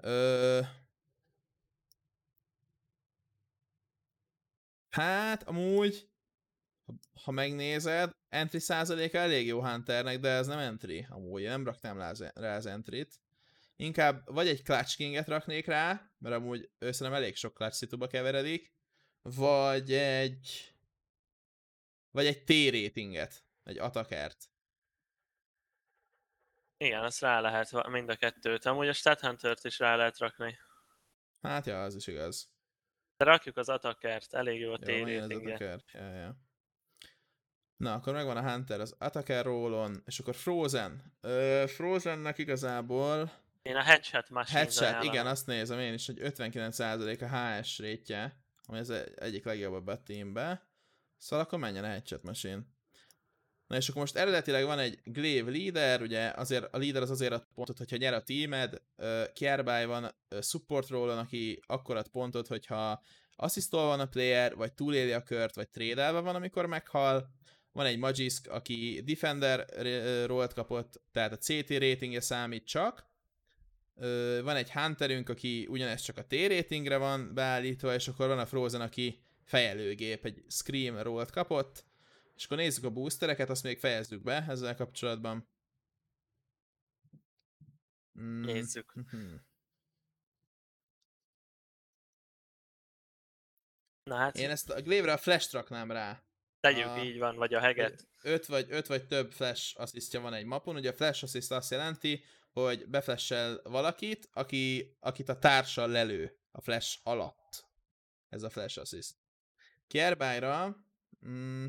[0.00, 0.60] Ö...
[4.90, 6.08] Hát, amúgy,
[7.24, 11.06] ha, megnézed, entry százaléka elég jó Hunternek, de ez nem entry.
[11.08, 12.10] Amúgy nem raknám rá
[12.56, 13.20] az, entryt.
[13.76, 18.06] Inkább vagy egy Clutch Kinget raknék rá, mert amúgy ő szerintem elég sok Clutch szituba
[18.06, 18.72] keveredik,
[19.22, 20.74] vagy egy
[22.10, 24.48] vagy egy T-ratinget, egy atakert.
[26.76, 28.64] Igen, azt rá lehet mind a kettőt.
[28.64, 30.58] Amúgy a Stathuntert is rá lehet rakni.
[31.42, 32.50] Hát ja, az is igaz.
[33.20, 35.80] De rakjuk az atakert, elég jó a attacker.
[35.92, 36.36] Ja, ja.
[37.76, 41.14] Na, akkor megvan a Hunter, az Attacker rollon, és akkor Frozen.
[41.20, 43.30] Ö, Frozennek igazából
[43.62, 48.36] Én a Headshot machine headshot, igen, azt nézem én is, hogy 59% a HS rétje,
[48.66, 50.68] ami az e- egyik legjobb a teambe.
[51.16, 52.60] Szóval akkor menjen a headshot machine.
[53.70, 57.32] Na és akkor most eredetileg van egy Glaive leader, ugye azért a leader az azért
[57.32, 62.08] ad pontot, hogyha nyer a teamed, uh, Kierbáj van uh, support rollon, aki akkor ad
[62.08, 63.02] pontot, hogyha
[63.36, 67.30] asszisztol van a player, vagy túléli a kört, vagy trédelve van, amikor meghal.
[67.72, 69.66] Van egy Magisk, aki Defender
[70.26, 73.06] rollt kapott, tehát a CT ratingje számít csak.
[74.42, 78.46] Van egy Hunterünk, aki ugyanezt csak a T ratingre van beállítva, és akkor van a
[78.46, 81.88] Frozen, aki fejelőgép, egy Scream rollt kapott.
[82.40, 85.48] És akkor nézzük a boostereket, azt még fejezzük be ezzel kapcsolatban.
[88.20, 88.40] Mm.
[88.40, 88.94] Nézzük.
[94.02, 96.22] Na hát, Én ezt a Glaive-re a flash raknám rá.
[96.60, 98.08] tegyük a- így van, vagy a heget.
[98.22, 100.76] 5 vagy, öt vagy több flash asszisztja van egy mapon.
[100.76, 106.60] Ugye a flash assist azt jelenti, hogy beflessel valakit, aki, akit a társal lelő a
[106.60, 107.68] flash alatt.
[108.28, 109.16] Ez a flash assist.
[109.86, 110.76] Kierbájra
[111.26, 111.66] mm,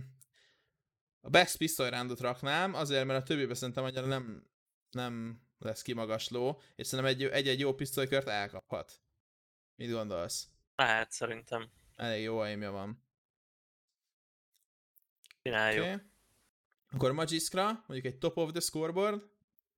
[1.21, 4.47] a best pistol roundot raknám, azért, mert a többibe szerintem annyira nem,
[4.91, 9.01] nem lesz kimagasló, és szerintem egy- egy-egy jó pisztolykört elkaphat.
[9.75, 10.47] Mit gondolsz?
[10.75, 11.71] Lehet szerintem.
[11.95, 13.03] Elég jó aimja van.
[15.41, 15.83] Csináljuk.
[15.85, 15.97] Okay.
[16.91, 19.21] Akkor Magiskra, mondjuk egy top of the scoreboard.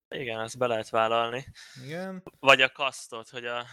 [0.09, 1.45] Igen, ezt be lehet vállalni.
[1.83, 2.23] Igen.
[2.39, 3.65] Vagy a kasztot, hogy a,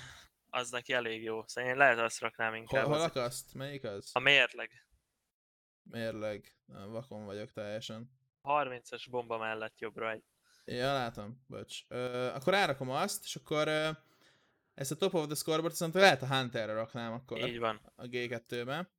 [0.51, 1.47] az neki elég jó.
[1.47, 2.85] Szerintem lehet azt raknám Hol, inkább.
[2.85, 3.55] hol az- akaszt?
[3.55, 4.11] Melyik az?
[4.13, 4.71] A mérleg.
[5.83, 6.55] Mérleg.
[6.67, 8.11] Vakon vagyok teljesen.
[8.43, 10.23] 30-as bomba mellett jobbra egy.
[10.65, 11.45] Ja, látom.
[11.47, 11.79] Bocs.
[11.89, 13.91] Ö, akkor árakom azt, és akkor ö,
[14.75, 17.81] ezt a top of the scoreboard viszont lehet a Hunterre raknám akkor Így van.
[17.97, 18.91] a G2-be.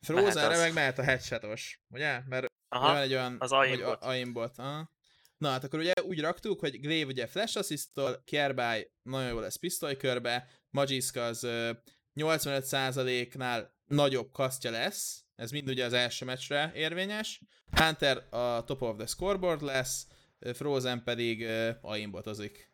[0.00, 2.20] Frozenre meg mehet a headshotos, ugye?
[2.28, 4.02] Mert Aha, van egy olyan, az aimbot.
[4.02, 4.58] aimbot.
[4.58, 4.90] Aha.
[5.38, 9.56] Na hát akkor ugye úgy raktuk, hogy Glaive ugye flash assistol, Kierbáj nagyon jó lesz
[9.56, 11.70] pisztolykörbe, Magisk az ö,
[12.14, 18.96] 85%-nál nagyobb kasztja lesz, ez mind ugye az első meccsre érvényes, Hunter a top of
[18.96, 20.06] the scoreboard lesz,
[20.52, 22.72] Frozen pedig ö, aimbotozik.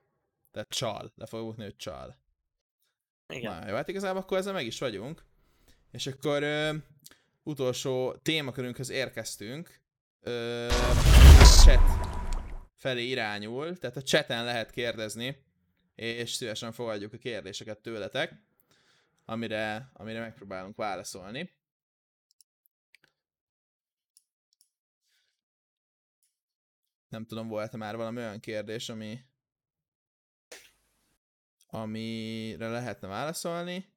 [0.51, 2.19] Tehát csal, le fogok ütni, hogy csal.
[3.29, 3.61] Igen.
[3.61, 5.25] Na, jó, hát igazából akkor ezzel meg is vagyunk.
[5.91, 6.75] És akkor ö,
[7.43, 9.81] utolsó témakörünkhöz érkeztünk.
[10.21, 11.81] Ö, a chat
[12.75, 15.45] felé irányul, tehát a chaten lehet kérdezni,
[15.95, 18.33] és szívesen fogadjuk a kérdéseket tőletek,
[19.25, 21.51] amire, amire megpróbálunk válaszolni.
[27.11, 29.21] Nem tudom, volt-e már valami olyan kérdés, ami
[31.67, 33.93] amire lehetne válaszolni.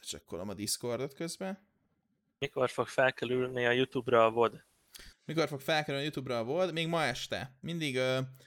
[0.00, 1.66] Csekkolom a Discordot közben.
[2.38, 4.64] Mikor fog felkerülni a Youtube-ra a VOD?
[5.24, 6.72] Mikor fog felkerülni a YouTube-ra a volt?
[6.72, 7.56] Még ma este.
[7.60, 7.98] Mindig,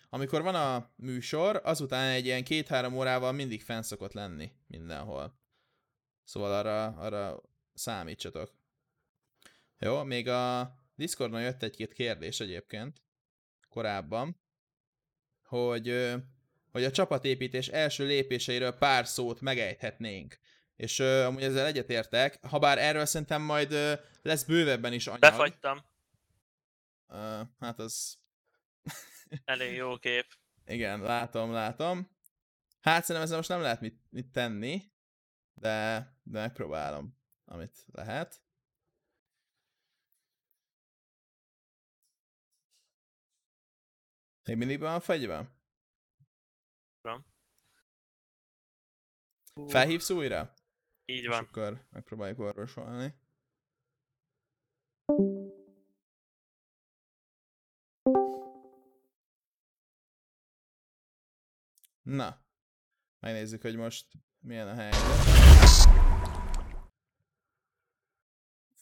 [0.10, 5.40] amikor van a műsor, azután egy ilyen két-három órával mindig fenn szokott lenni mindenhol.
[6.24, 7.42] Szóval arra, arra
[7.74, 8.52] számítsatok.
[9.80, 13.02] Jó, még a Discordon jött egy-két kérdés egyébként
[13.70, 14.42] korábban,
[15.44, 16.14] hogy,
[16.72, 20.40] hogy a csapatépítés első lépéseiről pár szót megejthetnénk.
[20.76, 25.20] És amúgy ezzel egyetértek, ha bár erről szerintem majd lesz bővebben is anyag.
[25.20, 25.86] Befagytam.
[27.60, 28.18] Hát az...
[29.46, 30.26] Elég jó kép.
[30.66, 32.14] Igen, látom, látom.
[32.82, 34.92] Hát szerintem ezzel most nem lehet mit, mit tenni,
[35.54, 38.45] de, de megpróbálom, amit lehet.
[44.46, 45.48] Még mindig van fagyva?
[47.02, 47.26] Tudom.
[49.54, 50.54] Hú, Felhívsz újra?
[51.06, 51.44] Így És van.
[51.44, 53.14] akkor megpróbáljuk orvosolni.
[62.02, 62.46] Na,
[63.20, 64.08] megnézzük, hogy most
[64.40, 65.04] milyen a helyzet.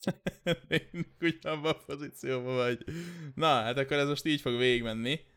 [0.67, 2.85] Még ugyanabban a pozícióban vagy.
[3.35, 5.31] Na, hát akkor ez most így fog végigmenni.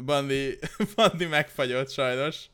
[0.00, 0.58] Bandi,
[0.94, 2.46] Bandi megfagyott sajnos.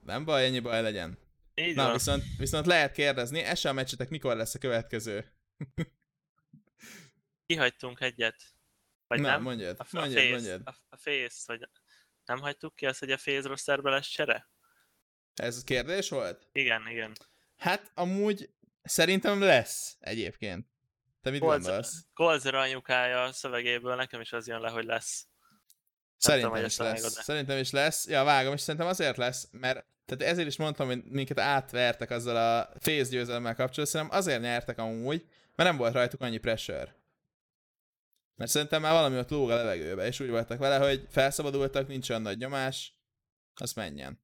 [0.00, 1.18] Nem baj, ennyi baj legyen.
[1.54, 1.92] Így Na, van.
[1.92, 5.32] viszont, viszont lehet kérdezni, esel meccsetek mikor lesz a következő?
[7.46, 8.36] Kihagytunk egyet.
[9.06, 9.42] Vagy Na, nem?
[9.42, 10.60] mondjad, A, a mondjad, face, mondjad.
[10.64, 11.68] A, a face, vagy
[12.24, 14.50] nem hagytuk ki azt, hogy a face rosterbe lesz csere?
[15.34, 16.48] Ez kérdés volt?
[16.52, 17.12] Igen, igen.
[17.56, 18.50] Hát amúgy
[18.82, 20.66] szerintem lesz egyébként.
[21.22, 22.06] Te mit gondolsz?
[22.14, 25.26] Golzer anyukája a szövegéből nekem is az jön le, hogy lesz.
[26.24, 27.00] Szerintem is lesz.
[27.02, 27.22] vágod-e.
[27.22, 28.06] Szerintem is lesz.
[28.06, 32.36] Ja, vágom, és szerintem azért lesz, mert tehát ezért is mondtam, hogy minket átvertek azzal
[32.36, 36.96] a face győzelemmel kapcsolatban, szerintem azért nyertek amúgy, mert nem volt rajtuk annyi pressure.
[38.34, 42.10] Mert szerintem már valami ott lóg a levegőbe, és úgy voltak vele, hogy felszabadultak, nincs
[42.10, 42.94] olyan nagy nyomás,
[43.54, 44.22] az menjen.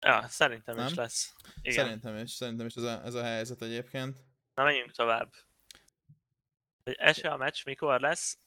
[0.00, 0.86] Ja, szerintem Nem?
[0.86, 1.34] is lesz.
[1.62, 1.84] Igen.
[1.84, 4.16] Szerintem is, szerintem is ez a, ez a helyzet egyébként.
[4.54, 5.32] Na menjünk tovább.
[6.84, 8.38] Hogy ese a meccs mikor lesz?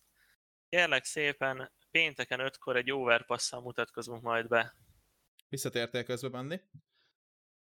[0.71, 4.75] Kérlek szépen, pénteken 5-kor egy overpasszal mutatkozunk majd be.
[5.49, 6.61] Visszatértél közbe, Bandi?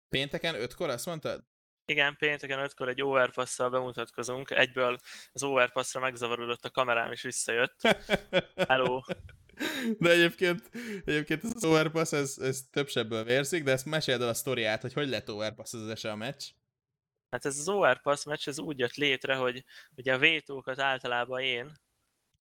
[0.09, 1.43] Pénteken ötkor, azt mondtad?
[1.85, 4.49] Igen, pénteken 5-kor egy overpasszal bemutatkozunk.
[4.51, 4.97] Egyből
[5.31, 7.81] az overpasszra megzavarodott a kamerám és visszajött.
[8.67, 9.01] Hello.
[9.97, 10.69] De egyébként,
[11.05, 14.93] egyébként az overpass, ez, ez több sebből vérzik, de ezt meséld el a sztoriát, hogy
[14.93, 16.43] hogy lett overpass az ese a meccs.
[17.29, 19.63] Hát ez az overpass meccs, ez úgy jött létre, hogy
[19.95, 21.83] ugye a vétókat általában én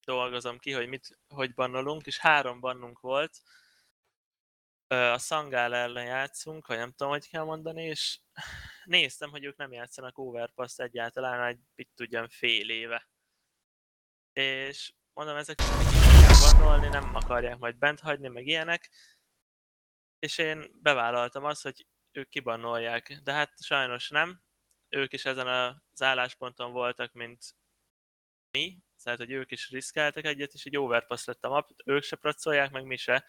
[0.05, 3.41] dolgozom ki, hogy mit, hogy bannolunk, és három bannunk volt.
[4.87, 8.21] A Szangál ellen játszunk, vagy nem tudom, hogy kell mondani, és
[8.85, 13.09] néztem, hogy ők nem játszanak overpass egyáltalán, egy mit tudjam, fél éve.
[14.33, 15.59] És mondom, ezek
[16.41, 18.91] bannolni, nem akarják majd bent hagyni, meg ilyenek.
[20.19, 24.43] És én bevállaltam azt, hogy ők kibannolják, de hát sajnos nem.
[24.89, 27.55] Ők is ezen az állásponton voltak, mint
[28.51, 32.17] mi, tehát hogy ők is riszkáltak egyet, és egy overpass lett a map, ők se
[32.17, 33.25] pracolják, meg mi se.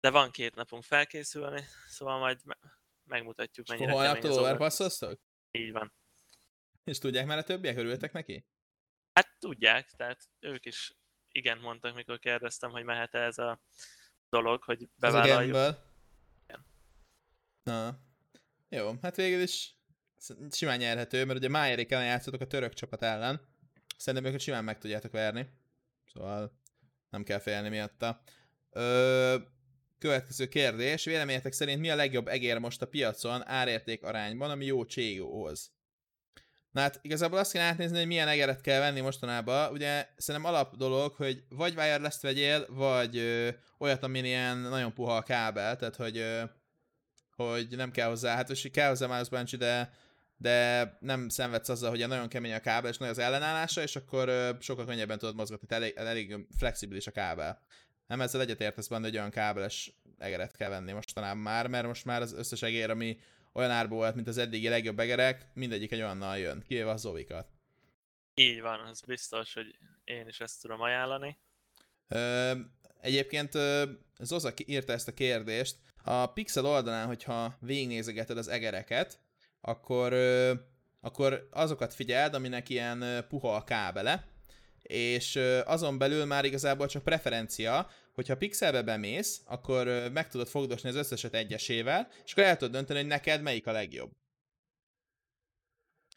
[0.00, 2.58] De van két napunk felkészülni, szóval majd me-
[3.04, 4.54] megmutatjuk, mennyire kemény Holnaptól az overpass.
[4.54, 5.20] overpasszoztok?
[5.50, 5.92] Így van.
[6.84, 8.46] És tudják már a többiek, örültek neki?
[9.12, 10.96] Hát tudják, tehát ők is
[11.32, 13.60] igen mondtak, mikor kérdeztem, hogy mehet-e ez a
[14.28, 15.76] dolog, hogy Ez a bevállaljuk.
[16.46, 16.66] Igen.
[17.62, 17.98] Na.
[18.68, 19.76] Jó, hát végül is
[20.50, 23.56] simán nyerhető, mert ugye Májerék ellen játszotok a török csapat ellen.
[23.98, 25.48] Szerintem őket simán meg tudjátok verni.
[26.12, 26.60] Szóval
[27.10, 28.20] nem kell félni miatta.
[28.70, 29.36] Ö,
[29.98, 31.04] következő kérdés.
[31.04, 35.72] Véleményetek szerint mi a legjobb egér most a piacon árérték arányban, ami jó cségóhoz?
[36.70, 39.72] Na hát igazából azt kell átnézni, hogy milyen egeret kell venni mostanában.
[39.72, 45.16] Ugye szerintem alap dolog, hogy vagy wireless vegyél, vagy ö, olyat, amin ilyen nagyon puha
[45.16, 46.42] a kábel, tehát hogy, ö,
[47.36, 49.92] hogy nem kell hozzá, hát most kell hozzá mouse de,
[50.40, 54.56] de nem szenvedsz azzal, hogy nagyon kemény a kábel, és nagy az ellenállása, és akkor
[54.60, 57.62] sokkal könnyebben tudod mozgatni, tehát elég, elég flexibilis a kábel.
[58.06, 62.22] Nem ezzel egyetértesz benne, hogy olyan kábeles egeret kell venni mostanában már, mert most már
[62.22, 63.20] az összes egér, ami
[63.52, 67.48] olyan árba volt, mint az eddigi legjobb egerek, mindegyik egy olyannal jön, kivéve a Zovikat.
[68.34, 71.38] Így van, az biztos, hogy én is ezt tudom ajánlani.
[72.08, 72.52] Ö,
[73.00, 73.52] egyébként
[74.18, 75.76] Zoza írta ezt a kérdést.
[76.04, 79.20] A Pixel oldalán, hogyha végignézegeted az egereket,
[79.60, 80.12] akkor,
[81.00, 84.26] akkor azokat figyeld, aminek ilyen puha a kábele,
[84.82, 90.94] és azon belül már igazából csak preferencia, hogyha pixelbe bemész, akkor meg tudod fogdosni az
[90.94, 94.12] összeset egyesével, és akkor el tudod dönteni, hogy neked melyik a legjobb.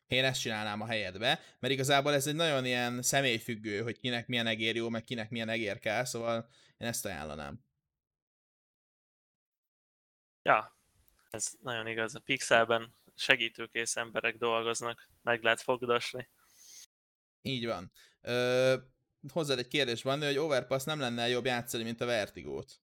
[0.07, 4.47] Én ezt csinálnám a helyedbe, mert igazából ez egy nagyon ilyen személyfüggő, hogy kinek milyen
[4.47, 7.63] egér jó, meg kinek milyen egér kell, szóval én ezt ajánlanám.
[10.43, 10.77] Ja,
[11.29, 12.15] ez nagyon igaz.
[12.15, 16.29] A Pixelben segítőkész emberek dolgoznak, meg lehet fogdosni.
[17.41, 17.91] Így van.
[18.21, 18.75] Ö,
[19.33, 22.81] hozzád egy kérdés van, hogy Overpass nem lenne jobb játszani, mint a Vertigót.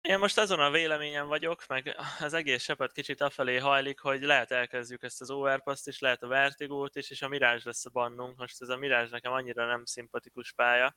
[0.00, 4.50] Én most azon a véleményen vagyok, meg az egész csapat kicsit afelé hajlik, hogy lehet
[4.50, 8.36] elkezdjük ezt az overpass is, lehet a Vertigót is, és a Mirage lesz a bannunk.
[8.38, 10.96] Most ez a Mirage nekem annyira nem szimpatikus pálya.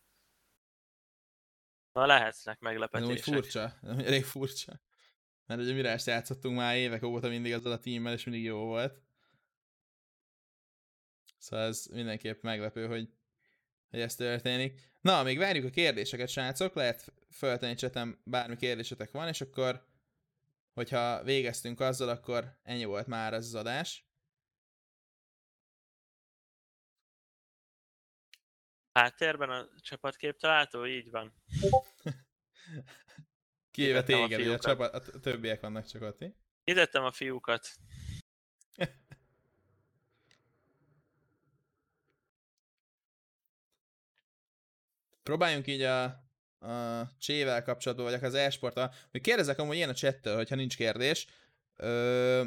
[1.92, 3.34] Na lehetnek Ez úgy meglepetések.
[3.34, 4.82] furcsa, elég furcsa.
[5.50, 9.02] Mert ugye Mirást játszottunk már évek óta mindig azzal a tímmel, és mindig jó volt.
[11.38, 13.10] Szóval ez mindenképp meglepő, hogy,
[13.90, 14.82] hogy ez történik.
[15.02, 16.74] Na, még várjuk a kérdéseket, srácok.
[16.74, 19.86] Lehet föltenni csetem bármi kérdésetek van, és akkor,
[20.74, 24.08] hogyha végeztünk azzal, akkor ennyi volt már ez az adás.
[28.92, 30.86] Háttérben a csapatkép található?
[30.86, 31.34] Így van.
[33.80, 36.34] Kivéve a téged, ugye a, csapat, a t- többiek vannak csak ott, mi?
[36.64, 37.70] Hitettem a fiúkat.
[45.24, 46.28] Próbáljunk így a
[46.62, 51.28] a csével kapcsolatban, vagy az e-sporttal, hogy kérdezek amúgy ilyen a chattől, hogyha nincs kérdés,
[51.76, 52.44] ö,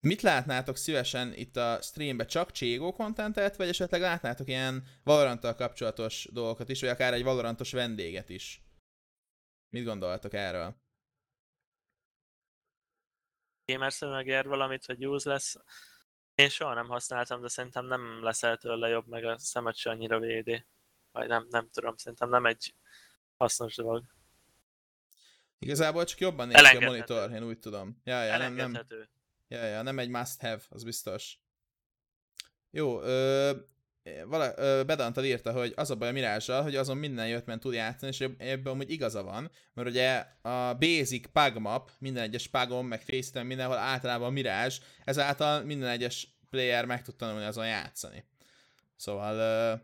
[0.00, 6.28] mit látnátok szívesen itt a streambe, csak Cségó kontentet, vagy esetleg látnátok ilyen Valoranttal kapcsolatos
[6.32, 8.62] dolgokat is, vagy akár egy Valorantos vendéget is?
[9.70, 10.76] Mit gondoltok erről?
[13.64, 15.56] Gamer szemüvegér valamit, hogy use lesz.
[16.34, 20.18] Én soha nem használtam, de szerintem nem leszel tőle jobb, meg a szemet se annyira
[20.18, 20.66] védi.
[21.12, 22.74] Vagy nem, nem tudom, szerintem nem egy
[23.36, 24.04] hasznos dolog.
[25.58, 28.00] Igazából csak jobban néz ki a monitor, én úgy tudom.
[28.04, 28.86] Ja, ja, nem, nem,
[29.48, 31.38] ja, ja, nem egy must have, az biztos.
[32.70, 33.56] Jó, ö,
[34.26, 37.74] vala, ö, Bedantal írta, hogy az a baj a mirázsal, hogy azon minden jöttmen tud
[37.74, 42.46] játszani, és eb- ebben amúgy igaza van, mert ugye a basic pug map, minden egyes
[42.48, 47.66] pugom, meg face mindenhol általában a mirázs, ezáltal minden egyes player meg tud tanulni azon
[47.66, 48.24] játszani.
[48.96, 49.74] Szóval, ö,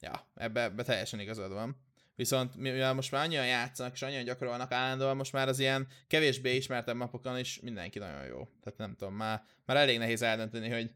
[0.00, 1.76] ja, ebbe, ebbe teljesen igazad van.
[2.16, 6.56] Viszont mivel most már annyian játszanak, és annyian gyakorolnak állandóan, most már az ilyen kevésbé
[6.56, 8.48] ismertebb mapokon is mindenki nagyon jó.
[8.62, 10.90] Tehát nem tudom, már, már elég nehéz eldönteni, hogy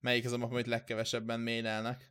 [0.00, 2.10] melyik az a map, amit legkevesebben mélelnek.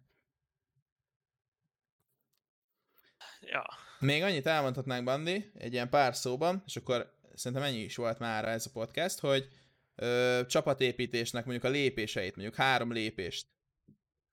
[3.42, 3.66] Ja,
[4.00, 8.48] Még annyit elmondhatnánk, Bandi, egy ilyen pár szóban, és akkor szerintem ennyi is volt már
[8.48, 9.48] ez a podcast, hogy
[9.96, 13.48] ö, csapatépítésnek mondjuk a lépéseit, mondjuk három lépést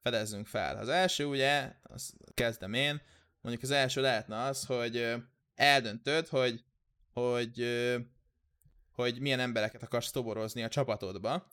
[0.03, 0.79] fedezzünk fel.
[0.79, 3.03] Az első ugye, azt kezdem én,
[3.41, 5.17] mondjuk az első lehetne az, hogy ö,
[5.55, 6.65] eldöntöd, hogy,
[7.13, 7.99] hogy, ö,
[8.93, 11.53] hogy milyen embereket akarsz toborozni a csapatodba,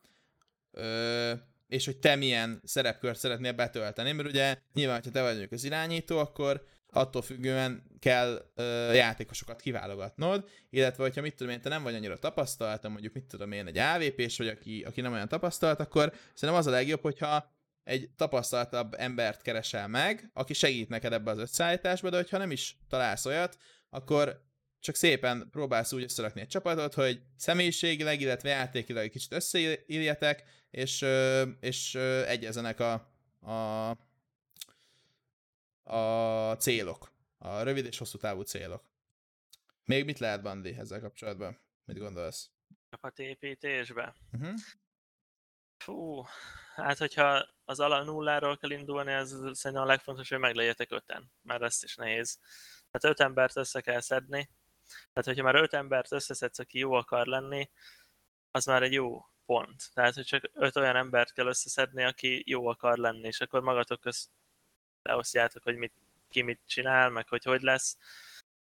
[0.71, 1.33] ö,
[1.70, 6.17] és hogy te milyen szerepkört szeretnél betölteni, mert ugye nyilván, ha te vagy az irányító,
[6.17, 11.95] akkor attól függően kell ö, játékosokat kiválogatnod, illetve hogyha mit tudom én, te nem vagy
[11.95, 16.13] annyira tapasztalt, mondjuk mit tudom én, egy AVP-s vagy, aki, aki nem olyan tapasztalt, akkor
[16.34, 21.38] szerintem az a legjobb, hogyha egy tapasztaltabb embert keresel meg, aki segít neked ebbe az
[21.38, 23.57] összeállításba, de hogyha nem is találsz olyat,
[23.89, 24.47] akkor
[24.80, 31.05] csak szépen próbálsz úgy összerakni egy csapatot, hogy személyiségileg, illetve játékilag egy kicsit összeírjetek, és,
[31.59, 31.95] és
[32.26, 33.89] egyezenek a, a,
[35.84, 37.11] a célok.
[37.38, 38.84] A rövid és hosszú távú célok.
[39.86, 41.59] Még mit lehet, Bandi, ezzel kapcsolatban?
[41.86, 42.51] Mit gondolsz?
[42.89, 44.15] csapatépítésbe.
[44.32, 44.53] Uh-huh.
[45.78, 46.24] Fú,
[46.76, 51.61] hát hogyha az ala nulláról kell indulni, az szerintem a legfontosabb, hogy meglegyetek öten, mert
[51.61, 52.39] ezt is nehéz.
[52.91, 54.49] Tehát öt embert össze kell szedni.
[54.88, 57.70] Tehát, hogyha már öt embert összeszedsz, aki jó akar lenni,
[58.51, 59.89] az már egy jó pont.
[59.93, 63.99] Tehát, hogy csak öt olyan embert kell összeszedni, aki jó akar lenni, és akkor magatok
[63.99, 64.29] közt
[65.01, 65.93] leosztjátok, hogy mit,
[66.29, 67.97] ki mit csinál, meg hogy hogy lesz.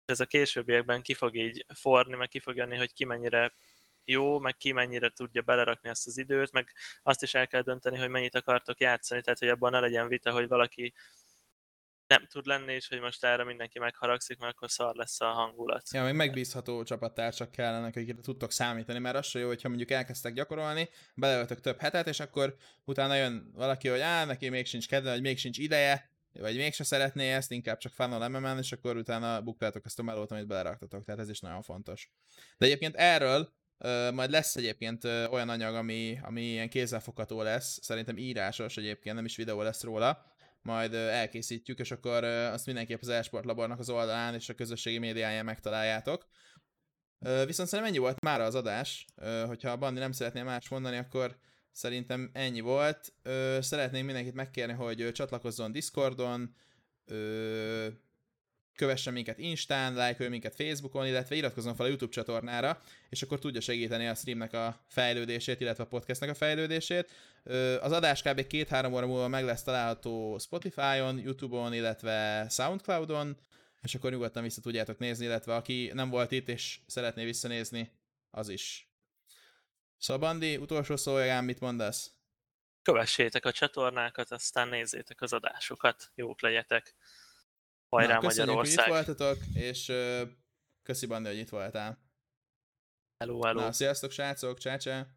[0.05, 3.53] Ez a későbbiekben ki fog így forni, meg ki fog jönni, hogy ki mennyire
[4.05, 6.73] jó, meg ki mennyire tudja belerakni ezt az időt, meg
[7.03, 10.31] azt is el kell dönteni, hogy mennyit akartok játszani, tehát hogy abban ne legyen vita,
[10.31, 10.93] hogy valaki
[12.09, 15.83] nem tud lenni, és hogy most erre mindenki megharagszik, mert akkor szar lesz a hangulat.
[15.91, 20.33] Ja, még megbízható csapattársak kellenek, akikre tudtok számítani, mert az se jó, hogyha mondjuk elkezdtek
[20.33, 22.55] gyakorolni, beleöltök több hetet, és akkor
[22.85, 26.83] utána jön valaki, hogy á, neki még sincs kedve, vagy még sincs ideje, vagy mégse
[26.83, 31.05] szeretné ezt, inkább csak funnel MMN, és akkor utána buktátok azt a melót, amit beleraktatok,
[31.05, 32.11] tehát ez is nagyon fontos.
[32.57, 33.53] De egyébként erről
[34.13, 39.35] majd lesz egyébként olyan anyag, ami, ami ilyen kézzelfogható lesz, szerintem írásos egyébként, nem is
[39.35, 40.25] videó lesz róla,
[40.61, 45.45] majd elkészítjük, és akkor azt mindenképp az Esport Labornak az oldalán és a közösségi médiáján
[45.45, 46.27] megtaláljátok.
[47.19, 49.05] Viszont szerintem ennyi volt már az adás,
[49.47, 51.37] hogyha a Bandi nem szeretné más mondani, akkor
[51.71, 53.13] szerintem ennyi volt.
[53.21, 56.55] Ö, Szeretnénk mindenkit megkérni, hogy csatlakozzon Discordon,
[58.79, 63.61] kövessen minket Instán, lájkoljon minket Facebookon, illetve iratkozzon fel a YouTube csatornára, és akkor tudja
[63.61, 67.11] segíteni a streamnek a fejlődését, illetve a podcastnek a fejlődését.
[67.81, 68.47] Az adás kb.
[68.47, 73.37] két-három óra múlva meg lesz található Spotify-on, YouTube-on, illetve Soundcloud-on,
[73.81, 77.91] és akkor nyugodtan vissza tudjátok nézni, illetve aki nem volt itt és szeretné visszanézni,
[78.31, 78.91] az is.
[79.97, 82.11] Szóval Bandi, utolsó szójagán mit mondasz?
[82.81, 86.95] Kövessétek a csatornákat, aztán nézzétek az adásokat, jók legyetek.
[87.89, 89.15] Hajrá Na, köszönjük, hogy itt Magyarország!
[89.15, 89.93] voltatok, és
[90.83, 91.97] köszi Bandi, hogy itt voltál.
[93.17, 93.61] Hello, hello!
[93.61, 95.07] Na, sziasztok srácok, csá, csá.